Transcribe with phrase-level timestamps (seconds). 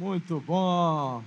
[0.00, 1.22] Muito bom.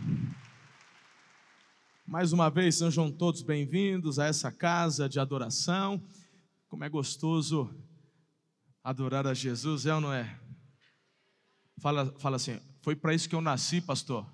[2.08, 6.02] Mais uma vez, sejam todos bem-vindos a essa casa de adoração.
[6.68, 7.70] Como é gostoso
[8.84, 10.40] adorar a Jesus, é ou não é?
[11.78, 14.26] Fala, fala assim, foi para isso que eu nasci, pastor.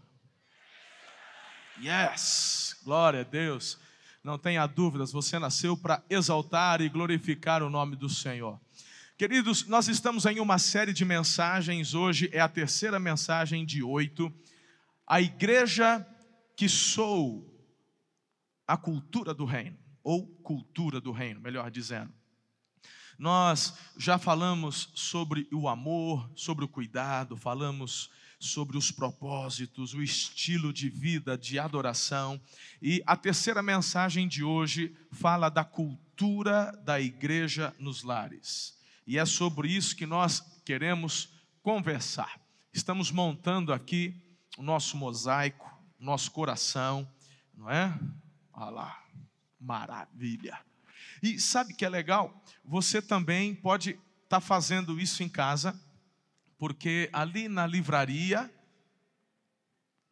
[1.77, 3.77] Yes, glória a Deus.
[4.23, 8.57] Não tenha dúvidas, você nasceu para exaltar e glorificar o nome do Senhor.
[9.19, 14.33] Queridos, nós estamos em uma série de mensagens, hoje é a terceira mensagem de oito.
[15.05, 16.07] A igreja
[16.55, 17.45] que sou,
[18.65, 22.13] a cultura do reino, ou cultura do reino, melhor dizendo.
[23.17, 30.71] Nós já falamos sobre o amor, sobre o cuidado, falamos sobre os propósitos, o estilo
[30.71, 32.39] de vida, de adoração.
[32.81, 38.78] E a terceira mensagem de hoje fala da cultura da igreja nos lares.
[39.09, 41.29] E é sobre isso que nós queremos
[41.63, 42.39] conversar.
[42.71, 44.13] Estamos montando aqui
[44.55, 45.67] o nosso mosaico,
[45.99, 47.11] o nosso coração,
[47.55, 47.99] não é?
[48.53, 49.03] Olha lá,
[49.59, 50.63] maravilha.
[51.23, 52.39] E sabe que é legal?
[52.63, 55.73] Você também pode estar tá fazendo isso em casa,
[56.55, 58.47] porque ali na livraria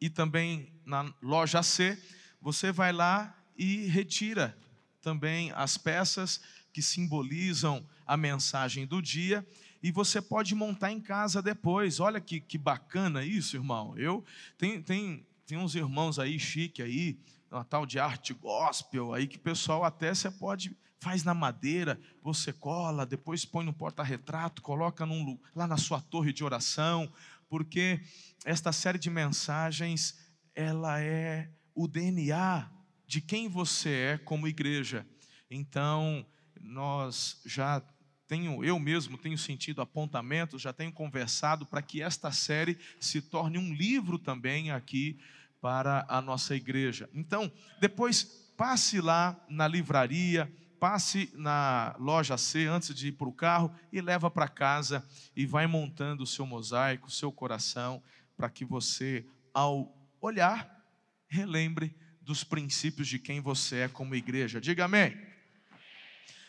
[0.00, 1.96] e também na loja C,
[2.40, 4.58] você vai lá e retira
[5.00, 6.40] também as peças
[6.72, 9.46] que simbolizam a mensagem do dia
[9.82, 12.00] e você pode montar em casa depois.
[12.00, 13.96] Olha que, que bacana isso, irmão.
[13.98, 14.24] Eu
[14.56, 17.18] tem, tem, tem uns irmãos aí chique aí,
[17.52, 22.52] uma tal de arte gospel aí que pessoal até você pode faz na madeira, você
[22.52, 27.08] cola, depois põe no porta-retrato, coloca num, lá na sua torre de oração,
[27.48, 28.00] porque
[28.44, 30.18] esta série de mensagens
[30.56, 32.68] ela é o DNA
[33.06, 35.06] de quem você é como igreja.
[35.48, 36.26] Então,
[36.60, 37.80] nós já
[38.28, 43.56] tenho, eu mesmo tenho sentido apontamentos, já tenho conversado para que esta série se torne
[43.56, 45.18] um livro também aqui
[45.62, 47.08] para a nossa igreja.
[47.14, 47.50] Então,
[47.80, 48.22] depois
[48.56, 54.00] passe lá na livraria, passe na loja C antes de ir para o carro e
[54.00, 58.02] leva para casa e vai montando o seu mosaico, o seu coração,
[58.36, 60.86] para que você, ao olhar,
[61.26, 64.60] relembre dos princípios de quem você é como igreja.
[64.60, 65.16] Diga amém.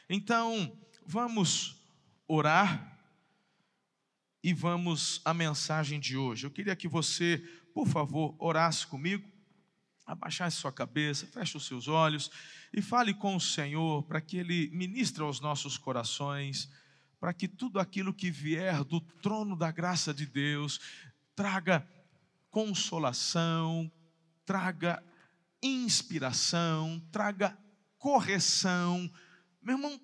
[0.09, 0.77] Então,
[1.09, 1.75] vamos
[2.27, 2.95] orar
[4.43, 6.45] e vamos à mensagem de hoje.
[6.45, 7.39] Eu queria que você,
[7.73, 9.27] por favor, orasse comigo,
[10.05, 12.29] abaixasse sua cabeça, feche os seus olhos
[12.71, 16.69] e fale com o Senhor para que Ele ministre aos nossos corações,
[17.19, 20.79] para que tudo aquilo que vier do trono da graça de Deus
[21.35, 21.89] traga
[22.51, 23.91] consolação,
[24.45, 25.03] traga
[25.59, 27.57] inspiração, traga
[27.97, 29.11] correção,
[29.59, 29.99] meu irmão,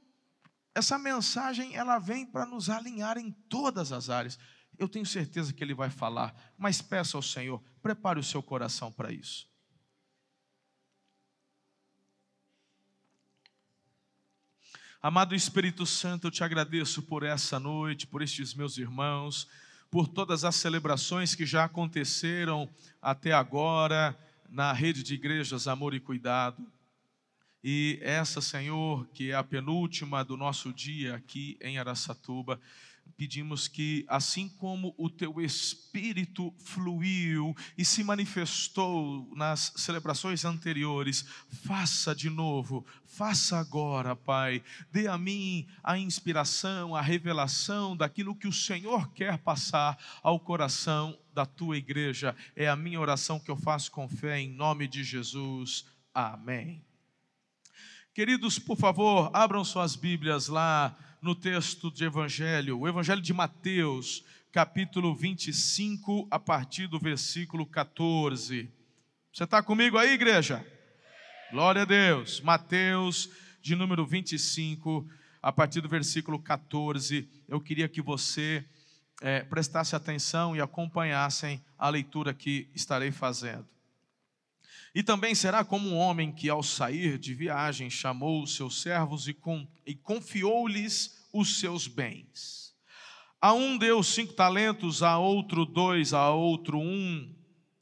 [0.75, 4.37] essa mensagem ela vem para nos alinhar em todas as áreas.
[4.77, 8.91] Eu tenho certeza que ele vai falar, mas peça ao Senhor, prepare o seu coração
[8.91, 9.49] para isso.
[15.01, 19.47] Amado Espírito Santo, eu te agradeço por essa noite, por estes meus irmãos,
[19.89, 22.69] por todas as celebrações que já aconteceram
[23.01, 24.17] até agora
[24.49, 26.69] na rede de igrejas Amor e Cuidado.
[27.67, 32.61] E essa, Senhor, que é a penúltima do nosso dia aqui em Araçatuba,
[33.17, 41.25] pedimos que, assim como o teu Espírito fluiu e se manifestou nas celebrações anteriores,
[41.65, 44.61] faça de novo, faça agora, Pai.
[44.91, 51.17] Dê a mim a inspiração, a revelação daquilo que o Senhor quer passar ao coração
[51.33, 52.35] da tua igreja.
[52.55, 55.83] É a minha oração que eu faço com fé, em nome de Jesus.
[56.13, 56.84] Amém.
[58.15, 64.23] Queridos, por favor, abram suas Bíblias lá no texto de Evangelho, o Evangelho de Mateus,
[64.53, 68.71] capítulo 25, a partir do versículo 14.
[69.33, 70.65] Você está comigo aí, igreja?
[71.51, 72.39] Glória a Deus.
[72.39, 73.29] Mateus,
[73.61, 75.05] de número 25,
[75.41, 77.27] a partir do versículo 14.
[77.49, 78.63] Eu queria que você
[79.21, 83.67] é, prestasse atenção e acompanhassem a leitura que estarei fazendo.
[84.95, 89.27] E também será como um homem que, ao sair de viagem, chamou os seus servos
[89.27, 92.73] e, confiou-lhes os seus bens.
[93.41, 97.29] A um deu cinco talentos, a outro dois, a outro um,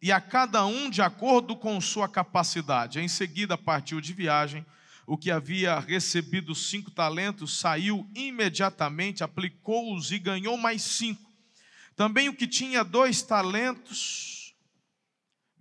[0.02, 3.00] e a cada um de acordo com sua capacidade.
[3.00, 4.66] Em seguida partiu de viagem.
[5.06, 11.32] O que havia recebido cinco talentos saiu imediatamente, aplicou-os e ganhou mais cinco.
[11.96, 14.43] Também o que tinha dois talentos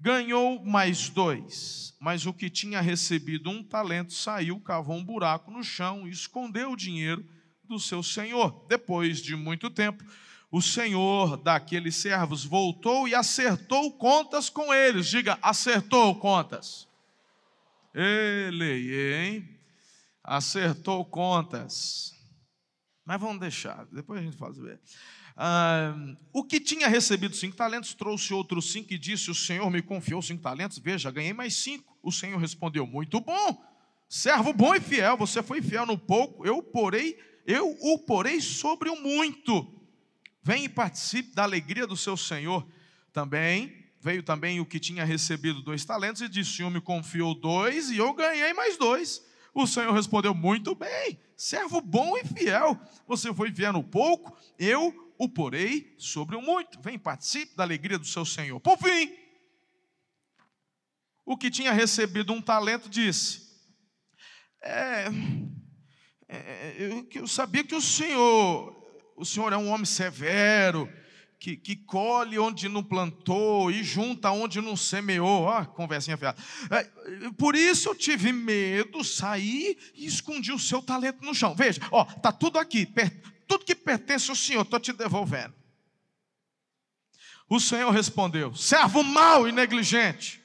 [0.03, 1.95] ganhou mais dois.
[2.01, 6.73] Mas o que tinha recebido um talento saiu, cavou um buraco no chão e escondeu
[6.73, 7.25] o dinheiro
[7.63, 8.67] do seu senhor.
[8.69, 10.05] Depois de muito tempo,
[10.51, 15.07] o senhor daqueles servos voltou e acertou contas com eles.
[15.07, 16.89] Diga, acertou contas.
[17.95, 19.61] Ele, hein?
[20.25, 22.13] Acertou contas.
[23.05, 24.81] Mas vamos deixar, depois a gente faz ver.
[25.37, 25.95] Ah,
[26.33, 30.21] o que tinha recebido cinco talentos trouxe outros cinco e disse: O Senhor me confiou
[30.21, 31.97] cinco talentos, veja, ganhei mais cinco.
[32.03, 33.65] O Senhor respondeu: Muito bom,
[34.09, 38.91] servo bom e fiel, você foi fiel no pouco, eu porei, eu o porei sobre
[38.91, 39.81] o muito.
[40.43, 42.67] Vem e participe da alegria do seu Senhor.
[43.13, 47.35] Também veio também o que tinha recebido dois talentos e disse: O Senhor me confiou
[47.35, 49.25] dois e eu ganhei mais dois.
[49.55, 52.79] O Senhor respondeu: Muito bem, servo bom e fiel.
[53.07, 56.81] Você foi fiel no pouco, eu o porei sobre o muito.
[56.81, 58.59] Vem, participe da alegria do seu Senhor.
[58.59, 59.15] Por fim,
[61.25, 63.43] o que tinha recebido um talento disse:
[64.61, 65.07] é,
[66.29, 68.83] é, eu, eu sabia que o Senhor
[69.17, 70.93] o Senhor é um homem severo,
[71.39, 75.43] que, que colhe onde não plantou e junta onde não semeou.
[75.43, 76.43] Ó, conversinha fiada.
[76.71, 81.55] É, por isso eu tive medo, saí e escondi o seu talento no chão.
[81.55, 82.87] Veja, ó, tá tudo aqui,
[83.47, 85.55] tudo que pertence ao Senhor, estou te devolvendo.
[87.49, 90.43] O Senhor respondeu: servo mau e negligente.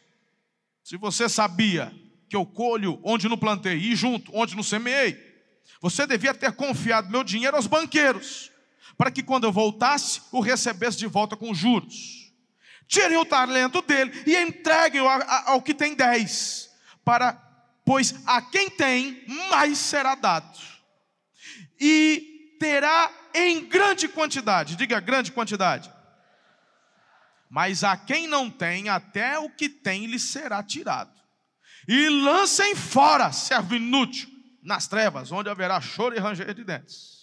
[0.83, 1.93] Se você sabia
[2.29, 5.17] que eu colho onde não plantei e junto onde não semeei,
[5.81, 8.51] você devia ter confiado meu dinheiro aos banqueiros
[8.97, 12.33] para que quando eu voltasse, o recebesse de volta com juros.
[12.87, 16.69] Tirem o talento dele e entreguem-o ao que tem dez,
[17.05, 17.33] para,
[17.85, 20.57] pois a quem tem, mais será dado.
[21.79, 22.26] E
[22.59, 25.91] terá em grande quantidade, diga grande quantidade.
[27.49, 31.15] Mas a quem não tem, até o que tem lhe será tirado.
[31.87, 34.29] E lancem fora, servo inútil,
[34.61, 37.17] nas trevas, onde haverá choro e ranger de dentes.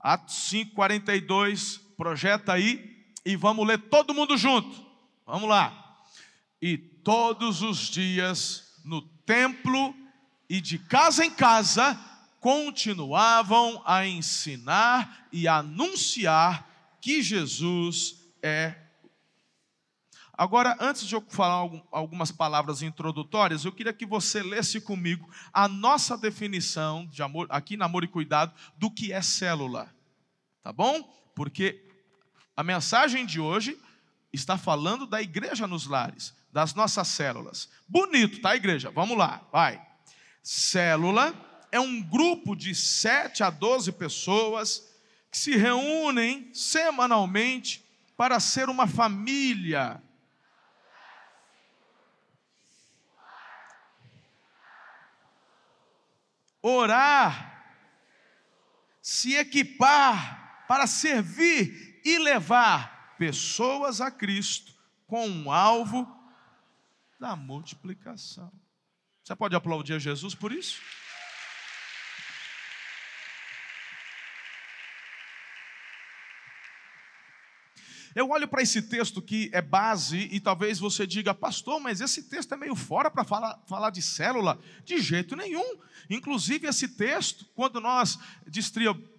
[0.00, 4.86] Atos 5, 42, projeta aí e vamos ler todo mundo junto.
[5.26, 6.04] Vamos lá.
[6.62, 9.94] E todos os dias no templo
[10.48, 11.98] e de casa em casa
[12.40, 18.74] continuavam a ensinar e anunciar que Jesus é.
[20.32, 25.66] Agora, antes de eu falar algumas palavras introdutórias, eu queria que você lesse comigo a
[25.66, 29.94] nossa definição de amor, aqui na Amor e Cuidado, do que é célula
[30.66, 31.00] tá bom?
[31.32, 31.80] Porque
[32.56, 33.78] a mensagem de hoje
[34.32, 37.68] está falando da igreja nos lares, das nossas células.
[37.86, 38.90] Bonito, tá, igreja?
[38.90, 39.80] Vamos lá, vai.
[40.42, 41.32] Célula
[41.76, 44.90] é um grupo de 7 a 12 pessoas
[45.30, 47.84] que se reúnem semanalmente
[48.16, 50.02] para ser uma família.
[56.62, 57.62] Orar,
[59.02, 64.72] se equipar, para servir e levar pessoas a Cristo
[65.06, 66.10] com um alvo
[67.20, 68.50] da multiplicação.
[69.22, 70.80] Você pode aplaudir a Jesus por isso?
[78.16, 82.22] Eu olho para esse texto que é base e talvez você diga, pastor, mas esse
[82.22, 84.58] texto é meio fora para falar, falar de célula.
[84.86, 85.76] De jeito nenhum.
[86.08, 88.18] Inclusive, esse texto, quando nós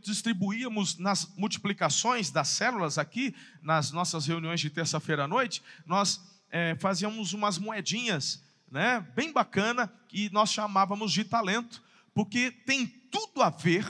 [0.02, 6.76] distribuíamos nas multiplicações das células aqui, nas nossas reuniões de terça-feira à noite, nós é,
[6.80, 11.84] fazíamos umas moedinhas, né, bem bacana, que nós chamávamos de talento,
[12.16, 13.86] porque tem tudo a ver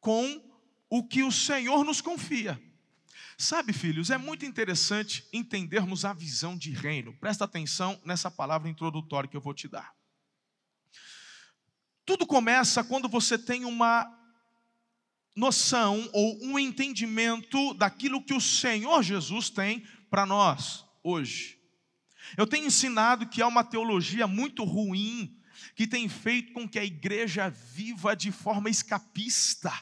[0.00, 0.42] com
[0.88, 2.58] o que o Senhor nos confia.
[3.40, 7.16] Sabe, filhos, é muito interessante entendermos a visão de reino.
[7.20, 9.94] Presta atenção nessa palavra introdutória que eu vou te dar.
[12.04, 14.12] Tudo começa quando você tem uma
[15.36, 21.60] noção ou um entendimento daquilo que o Senhor Jesus tem para nós hoje.
[22.36, 25.40] Eu tenho ensinado que há uma teologia muito ruim
[25.76, 29.72] que tem feito com que a igreja viva de forma escapista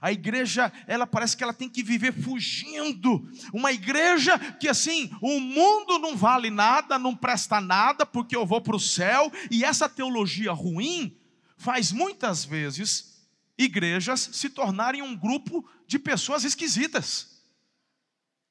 [0.00, 3.28] a igreja, ela parece que ela tem que viver fugindo.
[3.52, 8.60] Uma igreja que assim, o mundo não vale nada, não presta nada, porque eu vou
[8.60, 9.32] para o céu.
[9.50, 11.16] E essa teologia ruim
[11.56, 13.16] faz muitas vezes
[13.58, 17.42] igrejas se tornarem um grupo de pessoas esquisitas.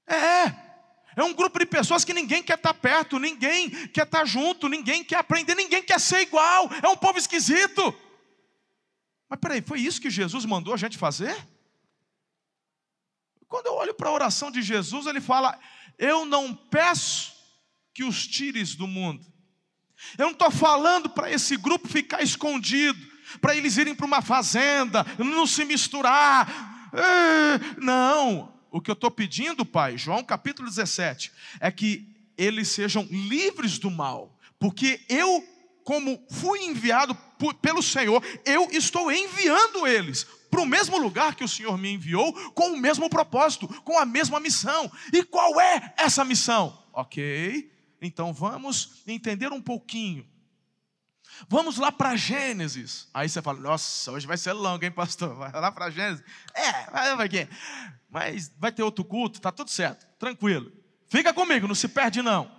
[0.08, 0.66] É,
[1.16, 5.04] é um grupo de pessoas que ninguém quer estar perto, ninguém quer estar junto, ninguém
[5.04, 6.70] quer aprender, ninguém quer ser igual.
[6.84, 7.94] É um povo esquisito.
[9.29, 11.36] Mas peraí, foi isso que Jesus mandou a gente fazer?
[13.48, 15.58] Quando eu olho para a oração de Jesus, ele fala:
[15.98, 17.34] Eu não peço
[17.94, 19.25] que os tires do mundo.
[20.17, 23.00] Eu não estou falando para esse grupo ficar escondido,
[23.39, 26.89] para eles irem para uma fazenda, não se misturar.
[26.94, 33.08] É, não, o que eu estou pedindo, Pai, João capítulo 17, é que eles sejam
[33.10, 35.41] livres do mal, porque eu,
[35.86, 41.44] como fui enviado por, pelo Senhor, eu estou enviando eles para o mesmo lugar que
[41.44, 44.92] o Senhor me enviou, com o mesmo propósito, com a mesma missão.
[45.13, 46.82] E qual é essa missão?
[46.92, 50.27] Ok, então vamos entender um pouquinho.
[51.48, 53.08] Vamos lá para Gênesis.
[53.13, 55.36] Aí você fala, nossa, hoje vai ser longo, hein, pastor?
[55.36, 56.24] Vai lá para Gênesis.
[56.54, 57.50] É, vai, vai, vai
[58.10, 60.72] mas vai ter outro culto, tá tudo certo, tranquilo.
[61.08, 62.50] Fica comigo, não se perde não.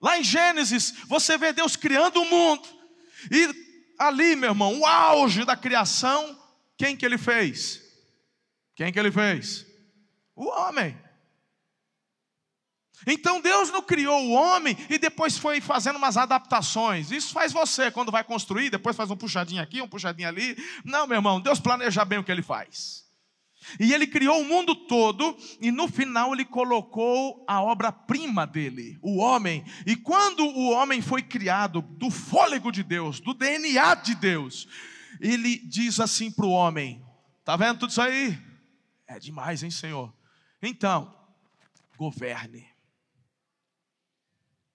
[0.00, 2.68] Lá em Gênesis, você vê Deus criando o mundo.
[3.30, 3.48] E
[3.98, 6.38] ali, meu irmão, o auge da criação,
[6.76, 7.82] quem que ele fez?
[8.74, 9.64] Quem que ele fez?
[10.34, 10.96] O homem.
[13.06, 17.10] Então Deus não criou o homem e depois foi fazendo umas adaptações.
[17.10, 20.56] Isso faz você quando vai construir, depois faz um puxadinho aqui, um puxadinho ali.
[20.84, 23.05] Não, meu irmão, Deus planeja bem o que ele faz.
[23.80, 29.16] E ele criou o mundo todo, e no final ele colocou a obra-prima dele, o
[29.16, 29.64] homem.
[29.84, 34.68] E quando o homem foi criado do fôlego de Deus, do DNA de Deus,
[35.20, 37.04] ele diz assim para o homem:
[37.40, 38.38] Está vendo tudo isso aí?
[39.06, 40.14] É demais, hein, Senhor?
[40.62, 41.14] Então,
[41.96, 42.66] governe,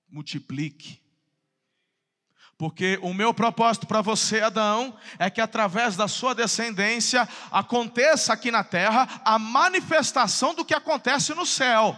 [0.09, 1.00] multiplique,
[2.61, 8.51] porque o meu propósito para você, Adão, é que através da sua descendência aconteça aqui
[8.51, 11.97] na terra a manifestação do que acontece no céu.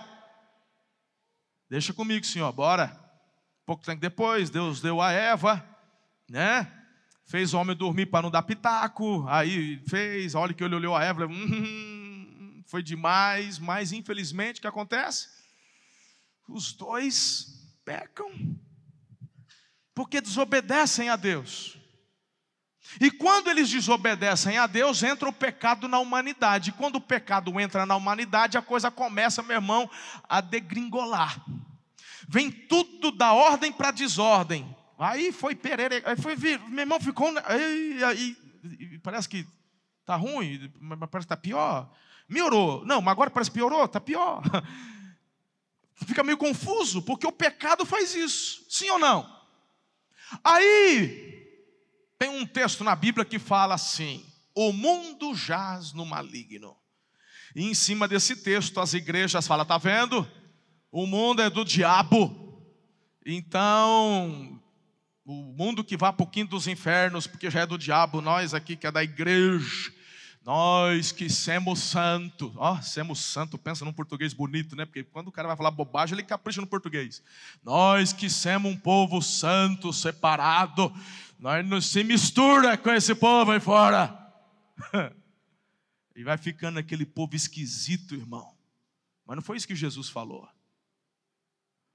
[1.70, 2.98] Deixa comigo, Senhor, bora.
[3.66, 5.62] Pouco tempo depois, Deus deu a Eva,
[6.30, 6.72] né?
[7.26, 9.26] Fez o homem dormir para não dar pitaco.
[9.28, 14.68] Aí fez, olha que ele olhou a Eva, hum, foi demais, mas infelizmente o que
[14.68, 15.28] acontece?
[16.48, 17.48] Os dois
[17.84, 18.32] pecam
[19.94, 21.78] porque desobedecem a Deus.
[23.00, 26.70] E quando eles desobedecem a Deus, entra o pecado na humanidade.
[26.70, 29.90] E quando o pecado entra na humanidade, a coisa começa, meu irmão,
[30.28, 31.44] a degringolar.
[32.28, 34.76] Vem tudo da ordem para a desordem.
[34.98, 38.38] Aí foi perere, aí foi meu irmão ficou, aí, aí,
[39.02, 39.46] parece que
[40.06, 40.72] tá ruim,
[41.10, 41.92] parece que tá pior.
[42.30, 42.86] Melhorou.
[42.86, 44.44] Não, mas agora parece que piorou, tá pior.
[46.06, 48.66] Fica meio confuso, porque o pecado faz isso.
[48.70, 49.33] Sim ou não?
[50.42, 51.34] Aí,
[52.18, 54.26] tem um texto na Bíblia que fala assim:
[54.56, 56.76] o mundo jaz no maligno.
[57.56, 60.26] E em cima desse texto as igrejas falam: tá vendo?
[60.92, 62.40] O mundo é do diabo.
[63.26, 64.62] Então,
[65.26, 68.54] o mundo que vai para o quinto dos infernos, porque já é do diabo, nós
[68.54, 69.93] aqui que é da igreja,
[70.46, 74.84] nós que somos santo, ó, oh, somos santo, pensa num português bonito, né?
[74.86, 77.24] Porque quando o cara vai falar bobagem, ele capricha no português.
[77.64, 80.94] Nós que somos um povo santo, separado,
[81.40, 84.20] nós não se mistura com esse povo aí fora.
[86.14, 88.54] e vai ficando aquele povo esquisito, irmão.
[89.26, 90.46] Mas não foi isso que Jesus falou.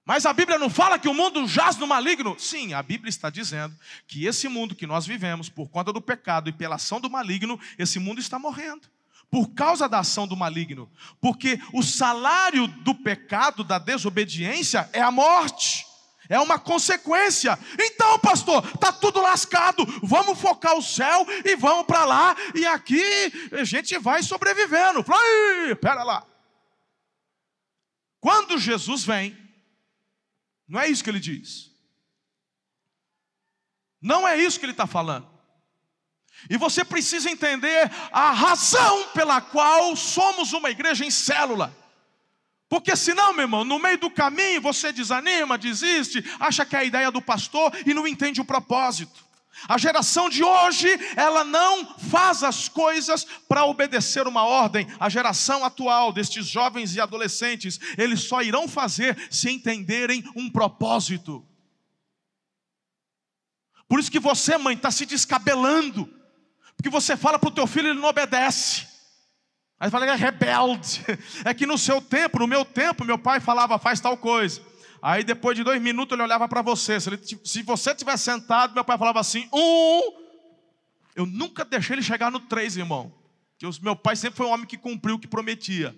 [0.08, 2.34] Mas a Bíblia não fala que o mundo jaz no maligno?
[2.38, 6.48] Sim, a Bíblia está dizendo que esse mundo que nós vivemos, por conta do pecado
[6.48, 8.88] e pela ação do maligno, esse mundo está morrendo.
[9.30, 10.90] Por causa da ação do maligno.
[11.20, 15.84] Porque o salário do pecado, da desobediência, é a morte.
[16.26, 17.58] É uma consequência.
[17.78, 19.84] Então, pastor, tá tudo lascado.
[20.02, 22.34] Vamos focar o céu e vamos para lá.
[22.54, 23.02] E aqui
[23.52, 25.02] a gente vai sobrevivendo.
[25.02, 25.20] Fala,
[25.78, 26.26] pera lá.
[28.20, 29.47] Quando Jesus vem,
[30.68, 31.70] não é isso que ele diz.
[34.00, 35.28] Não é isso que ele está falando.
[36.48, 41.76] E você precisa entender a razão pela qual somos uma igreja em célula.
[42.68, 46.84] Porque senão, meu irmão, no meio do caminho você desanima, desiste, acha que é a
[46.84, 49.26] ideia do pastor e não entende o propósito.
[49.66, 54.86] A geração de hoje, ela não faz as coisas para obedecer uma ordem.
[55.00, 61.44] A geração atual destes jovens e adolescentes, eles só irão fazer se entenderem um propósito.
[63.88, 66.08] Por isso que você, mãe, está se descabelando,
[66.76, 68.86] porque você fala para o teu filho, ele não obedece.
[69.80, 71.04] Aí fala que é rebelde.
[71.44, 74.67] É que no seu tempo, no meu tempo, meu pai falava, faz tal coisa.
[75.00, 77.00] Aí depois de dois minutos ele olhava para você.
[77.00, 80.28] Se, ele, se você tivesse sentado, meu pai falava assim: um.
[81.14, 83.12] Eu nunca deixei ele chegar no três, irmão.
[83.52, 85.94] Porque o meu pai sempre foi um homem que cumpriu o que prometia.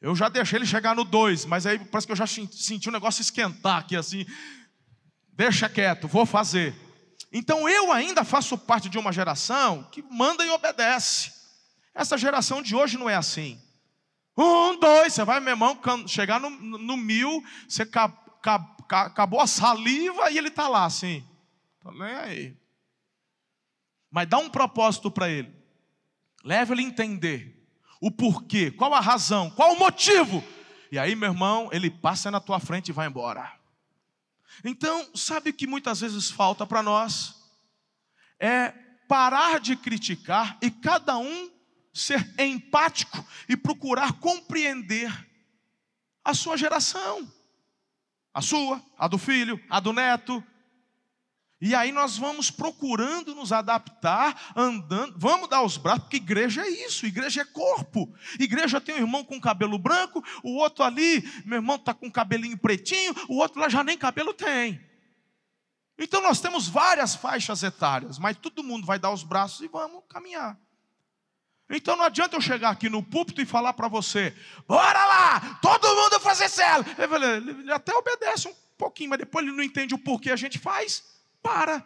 [0.00, 2.92] Eu já deixei ele chegar no 2, mas aí parece que eu já senti um
[2.92, 4.26] negócio esquentar aqui assim.
[5.32, 6.74] Deixa quieto, vou fazer.
[7.32, 11.32] Então eu ainda faço parte de uma geração que manda e obedece.
[11.94, 13.60] Essa geração de hoje não é assim.
[14.36, 20.38] Um, dois, você vai, meu irmão, chegar no, no mil, você acabou a saliva e
[20.38, 21.24] ele está lá assim.
[21.80, 22.56] Tá nem aí.
[24.10, 25.54] Mas dá um propósito para ele.
[26.42, 27.54] Leva ele a entender
[28.00, 30.42] o porquê, qual a razão, qual o motivo.
[30.90, 33.52] E aí, meu irmão, ele passa na tua frente e vai embora.
[34.64, 37.34] Então, sabe o que muitas vezes falta para nós?
[38.38, 38.70] É
[39.08, 41.50] parar de criticar e cada um
[41.94, 45.08] ser empático e procurar compreender
[46.24, 47.30] a sua geração,
[48.32, 50.42] a sua, a do filho, a do neto.
[51.60, 56.68] E aí nós vamos procurando nos adaptar, andando, vamos dar os braços, porque igreja é
[56.68, 58.12] isso, igreja é corpo.
[58.40, 62.58] Igreja tem um irmão com cabelo branco, o outro ali, meu irmão está com cabelinho
[62.58, 64.84] pretinho, o outro lá já nem cabelo tem.
[65.96, 70.02] Então nós temos várias faixas etárias, mas todo mundo vai dar os braços e vamos
[70.08, 70.58] caminhar.
[71.68, 74.34] Então não adianta eu chegar aqui no púlpito e falar para você,
[74.68, 76.86] bora lá, todo mundo fazer célula.
[77.36, 81.02] Ele até obedece um pouquinho, mas depois ele não entende o porquê a gente faz,
[81.42, 81.84] para.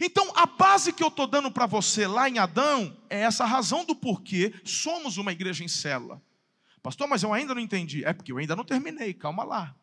[0.00, 3.84] Então a base que eu estou dando para você lá em Adão é essa razão
[3.84, 6.22] do porquê somos uma igreja em célula.
[6.82, 8.04] Pastor, mas eu ainda não entendi.
[8.04, 9.74] É porque eu ainda não terminei, calma lá.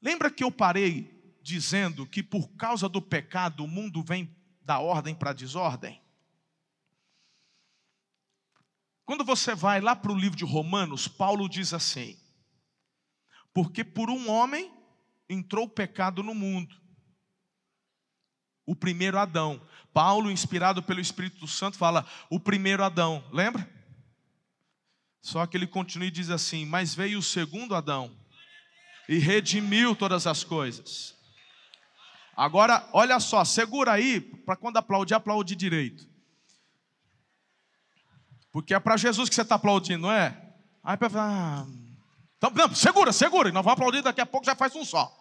[0.00, 4.34] Lembra que eu parei dizendo que por causa do pecado o mundo vem
[4.70, 6.00] da ordem para a desordem?
[9.04, 12.16] Quando você vai lá para o livro de Romanos, Paulo diz assim:
[13.52, 14.72] Porque por um homem
[15.28, 16.80] entrou o pecado no mundo,
[18.64, 19.60] o primeiro Adão.
[19.92, 23.68] Paulo, inspirado pelo Espírito Santo, fala: o primeiro Adão, lembra?
[25.20, 28.16] Só que ele continua e diz assim: Mas veio o segundo Adão
[29.08, 31.19] e redimiu todas as coisas.
[32.40, 36.08] Agora, olha só, segura aí, para quando aplaudir, aplaudir direito.
[38.50, 40.54] Porque é para Jesus que você está aplaudindo, não é?
[40.82, 41.66] Aí para ah,
[42.38, 45.14] então, não, segura, segura, nós vamos aplaudir daqui a pouco, já faz um só.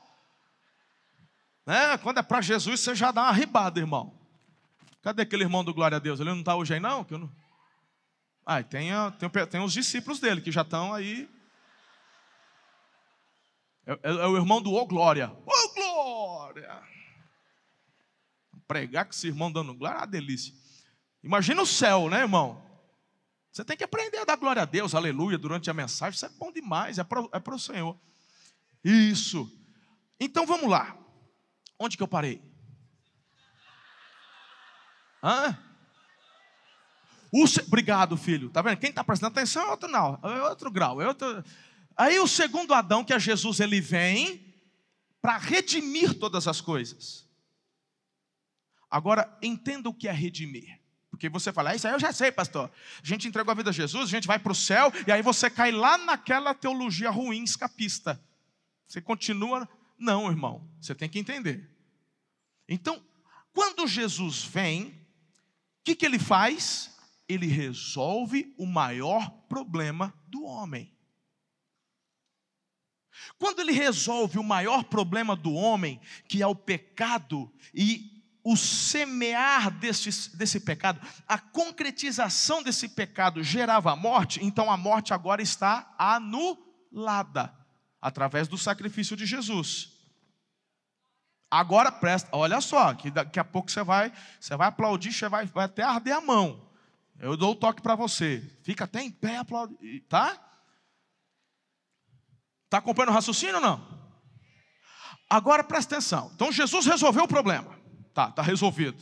[1.66, 1.98] Né?
[1.98, 4.18] Quando é para Jesus, você já dá uma ribada, irmão.
[5.02, 6.22] Cadê aquele irmão do Glória a Deus?
[6.22, 7.04] Ele não está hoje aí, não?
[7.04, 7.30] Que não...
[8.46, 11.30] Ah, tem, tem, tem os discípulos dele que já estão aí.
[13.86, 15.36] É, é, é, o irmão do Ô Glória.
[15.46, 16.99] Ô Glória!
[18.70, 20.54] Pregar com esse irmão dando glória uma delícia.
[21.24, 22.64] Imagina o céu, né, irmão?
[23.52, 26.16] Você tem que aprender a dar glória a Deus, aleluia, durante a mensagem.
[26.16, 28.00] Isso é bom demais, é para é o Senhor.
[28.84, 29.52] Isso.
[30.20, 30.96] Então vamos lá.
[31.80, 32.44] Onde que eu parei?
[35.24, 35.58] Hã?
[37.32, 37.62] O se...
[37.62, 38.52] Obrigado, filho.
[38.52, 38.78] Tá vendo?
[38.78, 41.02] Quem está prestando atenção é outro, não, é outro grau.
[41.02, 41.44] É outro...
[41.98, 44.46] Aí o segundo Adão, que é Jesus, ele vem
[45.20, 47.28] para redimir todas as coisas.
[48.90, 50.80] Agora, entenda o que é redimir.
[51.10, 52.72] Porque você fala, ah, isso aí eu já sei, pastor.
[53.04, 55.22] A gente entregou a vida a Jesus, a gente vai para o céu, e aí
[55.22, 58.24] você cai lá naquela teologia ruim, escapista.
[58.88, 59.68] Você continua.
[59.98, 61.70] Não, irmão, você tem que entender.
[62.68, 63.04] Então,
[63.54, 64.94] quando Jesus vem, o
[65.84, 66.98] que, que ele faz?
[67.28, 70.92] Ele resolve o maior problema do homem.
[73.38, 78.19] Quando ele resolve o maior problema do homem, que é o pecado, e
[78.50, 85.14] o semear desse, desse pecado, a concretização desse pecado gerava a morte, então a morte
[85.14, 87.54] agora está anulada
[88.02, 89.92] através do sacrifício de Jesus.
[91.52, 95.46] Agora presta, olha só, que daqui a pouco você vai, você vai aplaudir, você vai,
[95.46, 96.68] vai até arder a mão.
[97.20, 98.42] Eu dou o toque para você.
[98.64, 100.40] Fica até em pé, aplaudir, tá?
[102.68, 104.00] Tá acompanhando o raciocínio ou não?
[105.30, 106.32] Agora presta atenção.
[106.34, 107.79] Então Jesus resolveu o problema.
[108.20, 109.02] Tá, tá resolvido.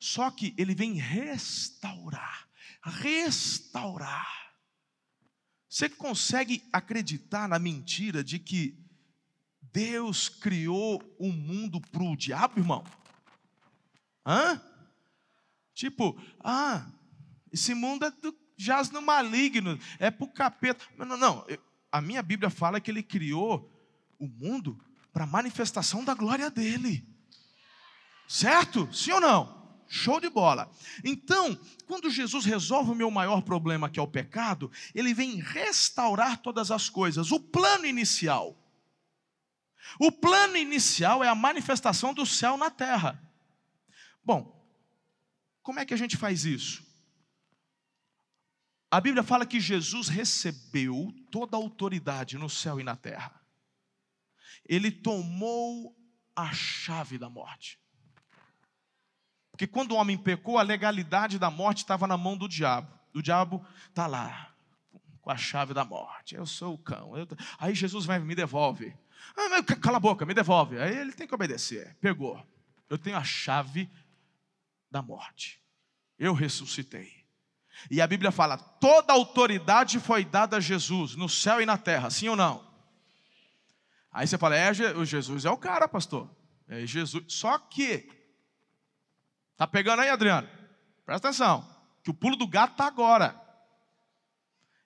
[0.00, 2.48] Só que ele vem restaurar,
[2.82, 4.52] restaurar.
[5.68, 8.76] Você consegue acreditar na mentira de que
[9.62, 12.84] Deus criou o um mundo para o diabo, irmão?
[14.26, 14.60] Hã?
[15.72, 16.90] Tipo, ah,
[17.52, 20.84] esse mundo é do, jaz no maligno, é para o capeta.
[20.96, 21.46] Não, não.
[21.92, 23.72] A minha Bíblia fala que ele criou
[24.18, 27.08] o mundo para manifestação da glória dele.
[28.30, 28.88] Certo?
[28.92, 29.82] Sim ou não?
[29.88, 30.70] Show de bola.
[31.04, 36.40] Então, quando Jesus resolve o meu maior problema, que é o pecado, ele vem restaurar
[36.40, 37.32] todas as coisas.
[37.32, 38.56] O plano inicial.
[39.98, 43.20] O plano inicial é a manifestação do céu na terra.
[44.22, 44.56] Bom,
[45.62, 46.84] Como é que a gente faz isso?
[48.90, 53.44] A Bíblia fala que Jesus recebeu toda a autoridade no céu e na terra.
[54.64, 55.96] Ele tomou
[56.34, 57.80] a chave da morte.
[59.60, 62.90] Porque quando o homem pecou, a legalidade da morte estava na mão do diabo.
[63.14, 64.54] O diabo está lá,
[65.20, 66.34] com a chave da morte.
[66.34, 67.14] Eu sou o cão.
[67.14, 67.28] Eu...
[67.58, 68.96] Aí Jesus vai me devolve.
[69.36, 70.78] Ah, cala a boca, me devolve.
[70.78, 71.94] Aí ele tem que obedecer.
[72.00, 72.42] Pegou.
[72.88, 73.90] Eu tenho a chave
[74.90, 75.62] da morte.
[76.18, 77.12] Eu ressuscitei.
[77.90, 82.08] E a Bíblia fala: toda autoridade foi dada a Jesus, no céu e na terra,
[82.08, 82.66] sim ou não?
[84.10, 86.34] Aí você fala: é, Jesus é o cara, pastor.
[86.66, 87.24] É Jesus.
[87.28, 88.08] Só que,
[89.60, 90.48] tá pegando aí, Adriano?
[91.04, 91.68] Presta atenção,
[92.02, 93.38] que o pulo do gato tá agora.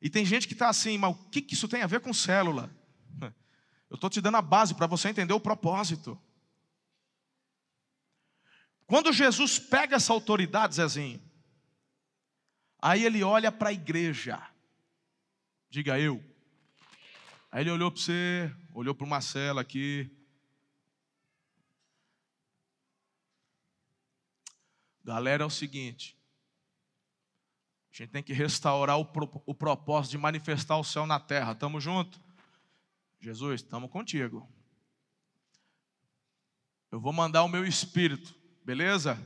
[0.02, 2.12] E tem gente que está assim, mas o que, que isso tem a ver com
[2.12, 2.68] célula?
[3.88, 6.20] Eu estou te dando a base para você entender o propósito.
[8.84, 11.22] Quando Jesus pega essa autoridade, Zezinho,
[12.82, 14.42] aí ele olha para a igreja.
[15.70, 16.22] Diga eu.
[17.50, 20.10] Aí ele olhou para você, olhou para o Marcelo aqui.
[25.04, 26.18] Galera, é o seguinte:
[27.92, 31.52] a gente tem que restaurar o, pro, o propósito de manifestar o céu na terra.
[31.52, 32.18] Estamos juntos?
[33.20, 34.48] Jesus, estamos contigo.
[36.90, 39.18] Eu vou mandar o meu espírito, beleza?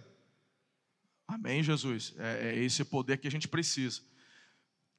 [1.27, 2.15] Amém, Jesus.
[2.17, 4.03] É, é esse poder que a gente precisa.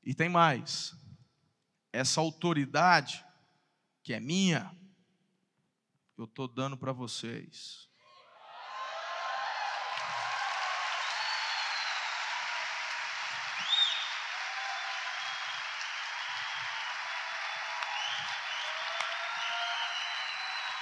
[0.03, 0.95] E tem mais.
[1.91, 3.25] Essa autoridade,
[4.03, 4.71] que é minha,
[6.17, 7.88] eu estou dando para vocês.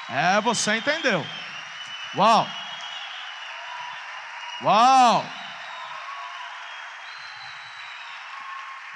[0.10, 1.26] É, você entendeu.
[2.16, 2.48] Uau!
[4.64, 5.26] Uau!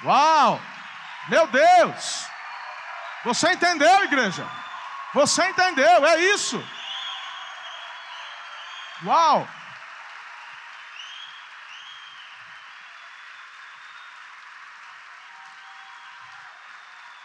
[0.04, 0.60] Uau!
[1.28, 2.26] Meu Deus!
[3.24, 4.48] Você entendeu, igreja?
[5.14, 6.66] Você entendeu, é isso.
[9.04, 9.46] Uau!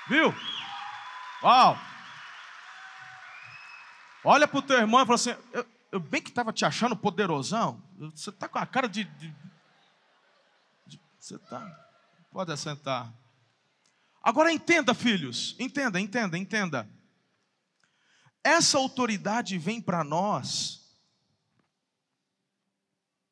[0.07, 0.35] Viu?
[1.41, 1.79] Uau!
[4.23, 6.95] Olha para o teu irmão e fala assim: eu, eu bem que estava te achando
[6.95, 7.81] poderosão.
[8.13, 9.33] Você está com a cara de, de,
[10.85, 11.01] de.
[11.19, 11.65] Você está.
[12.31, 13.13] Pode assentar.
[14.21, 15.55] Agora entenda, filhos.
[15.59, 16.89] Entenda, entenda, entenda.
[18.43, 20.85] Essa autoridade vem para nós.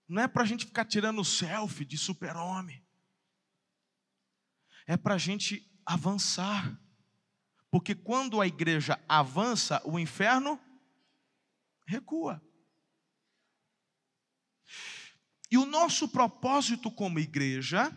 [0.08, 2.84] Não é para a gente ficar tirando selfie de super-homem.
[4.88, 6.80] É para a gente avançar.
[7.72, 10.60] Porque quando a igreja avança, o inferno
[11.86, 12.42] recua.
[15.50, 17.92] E o nosso propósito como igreja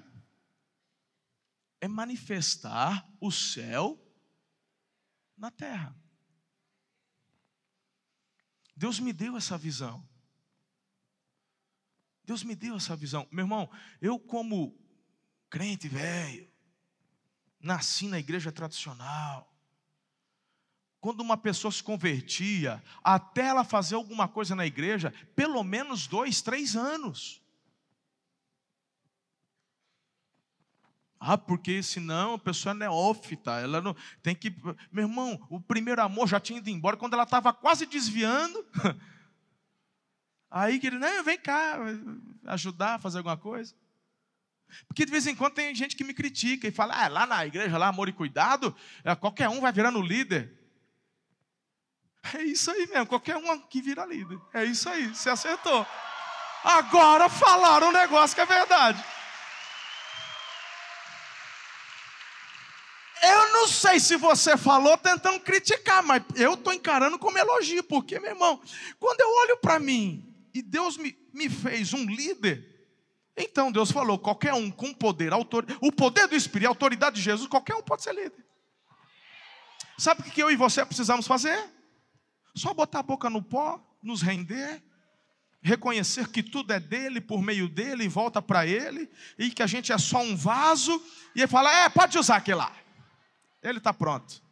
[1.80, 3.98] é manifestar o céu
[5.36, 5.96] na terra.
[8.76, 10.06] Deus me deu essa visão.
[12.22, 13.26] Deus me deu essa visão.
[13.32, 13.70] Meu irmão,
[14.00, 14.78] eu, como
[15.48, 16.52] crente velho,
[17.58, 19.47] nasci na igreja tradicional,
[21.00, 26.42] quando uma pessoa se convertia, até ela fazer alguma coisa na igreja, pelo menos dois,
[26.42, 27.40] três anos.
[31.20, 34.54] Ah, porque senão a pessoa é neófita, ela não tem que.
[34.92, 38.64] Meu irmão, o primeiro amor já tinha ido embora quando ela estava quase desviando.
[40.50, 41.76] Aí que ele, não, vem cá,
[42.46, 43.74] ajudar fazer alguma coisa.
[44.86, 47.46] Porque de vez em quando tem gente que me critica e fala, ah, lá na
[47.46, 50.57] igreja, lá, amor e cuidado, é, qualquer um vai virando líder.
[52.34, 54.38] É isso aí mesmo, qualquer um aqui vira líder.
[54.52, 55.86] É isso aí, você acertou.
[56.64, 59.02] Agora falaram um negócio que é verdade.
[63.22, 68.18] Eu não sei se você falou tentando criticar, mas eu estou encarando como elogio, porque,
[68.20, 68.60] meu irmão,
[68.98, 72.64] quando eu olho para mim e Deus me, me fez um líder,
[73.36, 77.22] então Deus falou: qualquer um com poder, autor, o poder do Espírito, a autoridade de
[77.22, 78.44] Jesus, qualquer um pode ser líder.
[79.96, 81.77] Sabe o que eu e você precisamos fazer?
[82.58, 84.82] Só botar a boca no pó, nos render,
[85.62, 89.66] reconhecer que tudo é dele, por meio dele, e volta para ele, e que a
[89.66, 91.00] gente é só um vaso,
[91.36, 92.72] e ele fala: é, pode usar aquele lá.
[93.62, 94.42] Ele está pronto.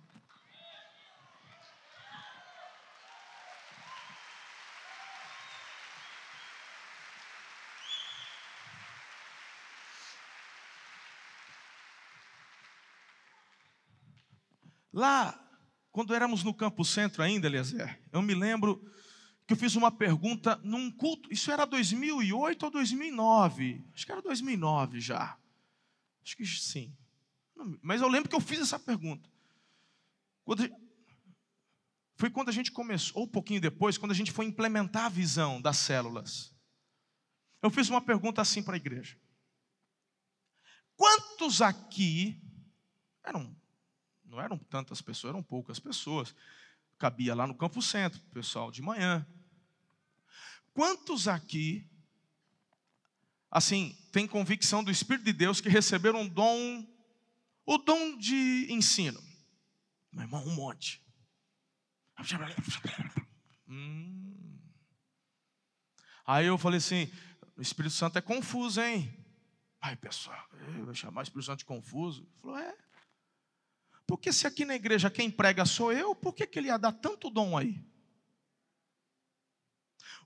[14.92, 15.45] Lá
[15.96, 18.84] quando éramos no Campo Centro ainda, Eliezer, eu me lembro
[19.46, 23.82] que eu fiz uma pergunta num culto, isso era 2008 ou 2009?
[23.94, 25.38] Acho que era 2009 já.
[26.22, 26.94] Acho que sim.
[27.80, 29.26] Mas eu lembro que eu fiz essa pergunta.
[30.44, 30.68] Quando,
[32.16, 35.08] foi quando a gente começou, ou um pouquinho depois, quando a gente foi implementar a
[35.08, 36.54] visão das células.
[37.62, 39.18] Eu fiz uma pergunta assim para a igreja:
[40.94, 42.38] Quantos aqui
[43.24, 43.56] eram,
[44.28, 46.34] não eram tantas pessoas, eram poucas pessoas.
[46.98, 49.26] Cabia lá no Campo Centro, pessoal de manhã.
[50.72, 51.88] Quantos aqui,
[53.50, 56.86] assim, tem convicção do Espírito de Deus que receberam um dom,
[57.64, 59.22] o dom de ensino?
[60.12, 61.02] Meu irmão, um monte.
[63.68, 64.58] Hum.
[66.26, 67.10] Aí eu falei assim:
[67.56, 69.12] o Espírito Santo é confuso, hein?
[69.80, 70.48] Aí, pessoal,
[70.84, 72.22] vai chamar o Espírito Santo de confuso?
[72.22, 72.76] Ele falou: é.
[74.06, 76.92] Porque se aqui na igreja quem prega sou eu, por que, que ele ia dar
[76.92, 77.82] tanto dom aí?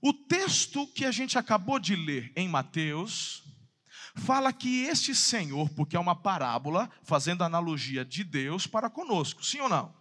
[0.01, 3.43] O texto que a gente acabou de ler em Mateus
[4.15, 9.59] fala que este Senhor, porque é uma parábola, fazendo analogia de Deus para conosco, sim
[9.59, 9.93] ou não?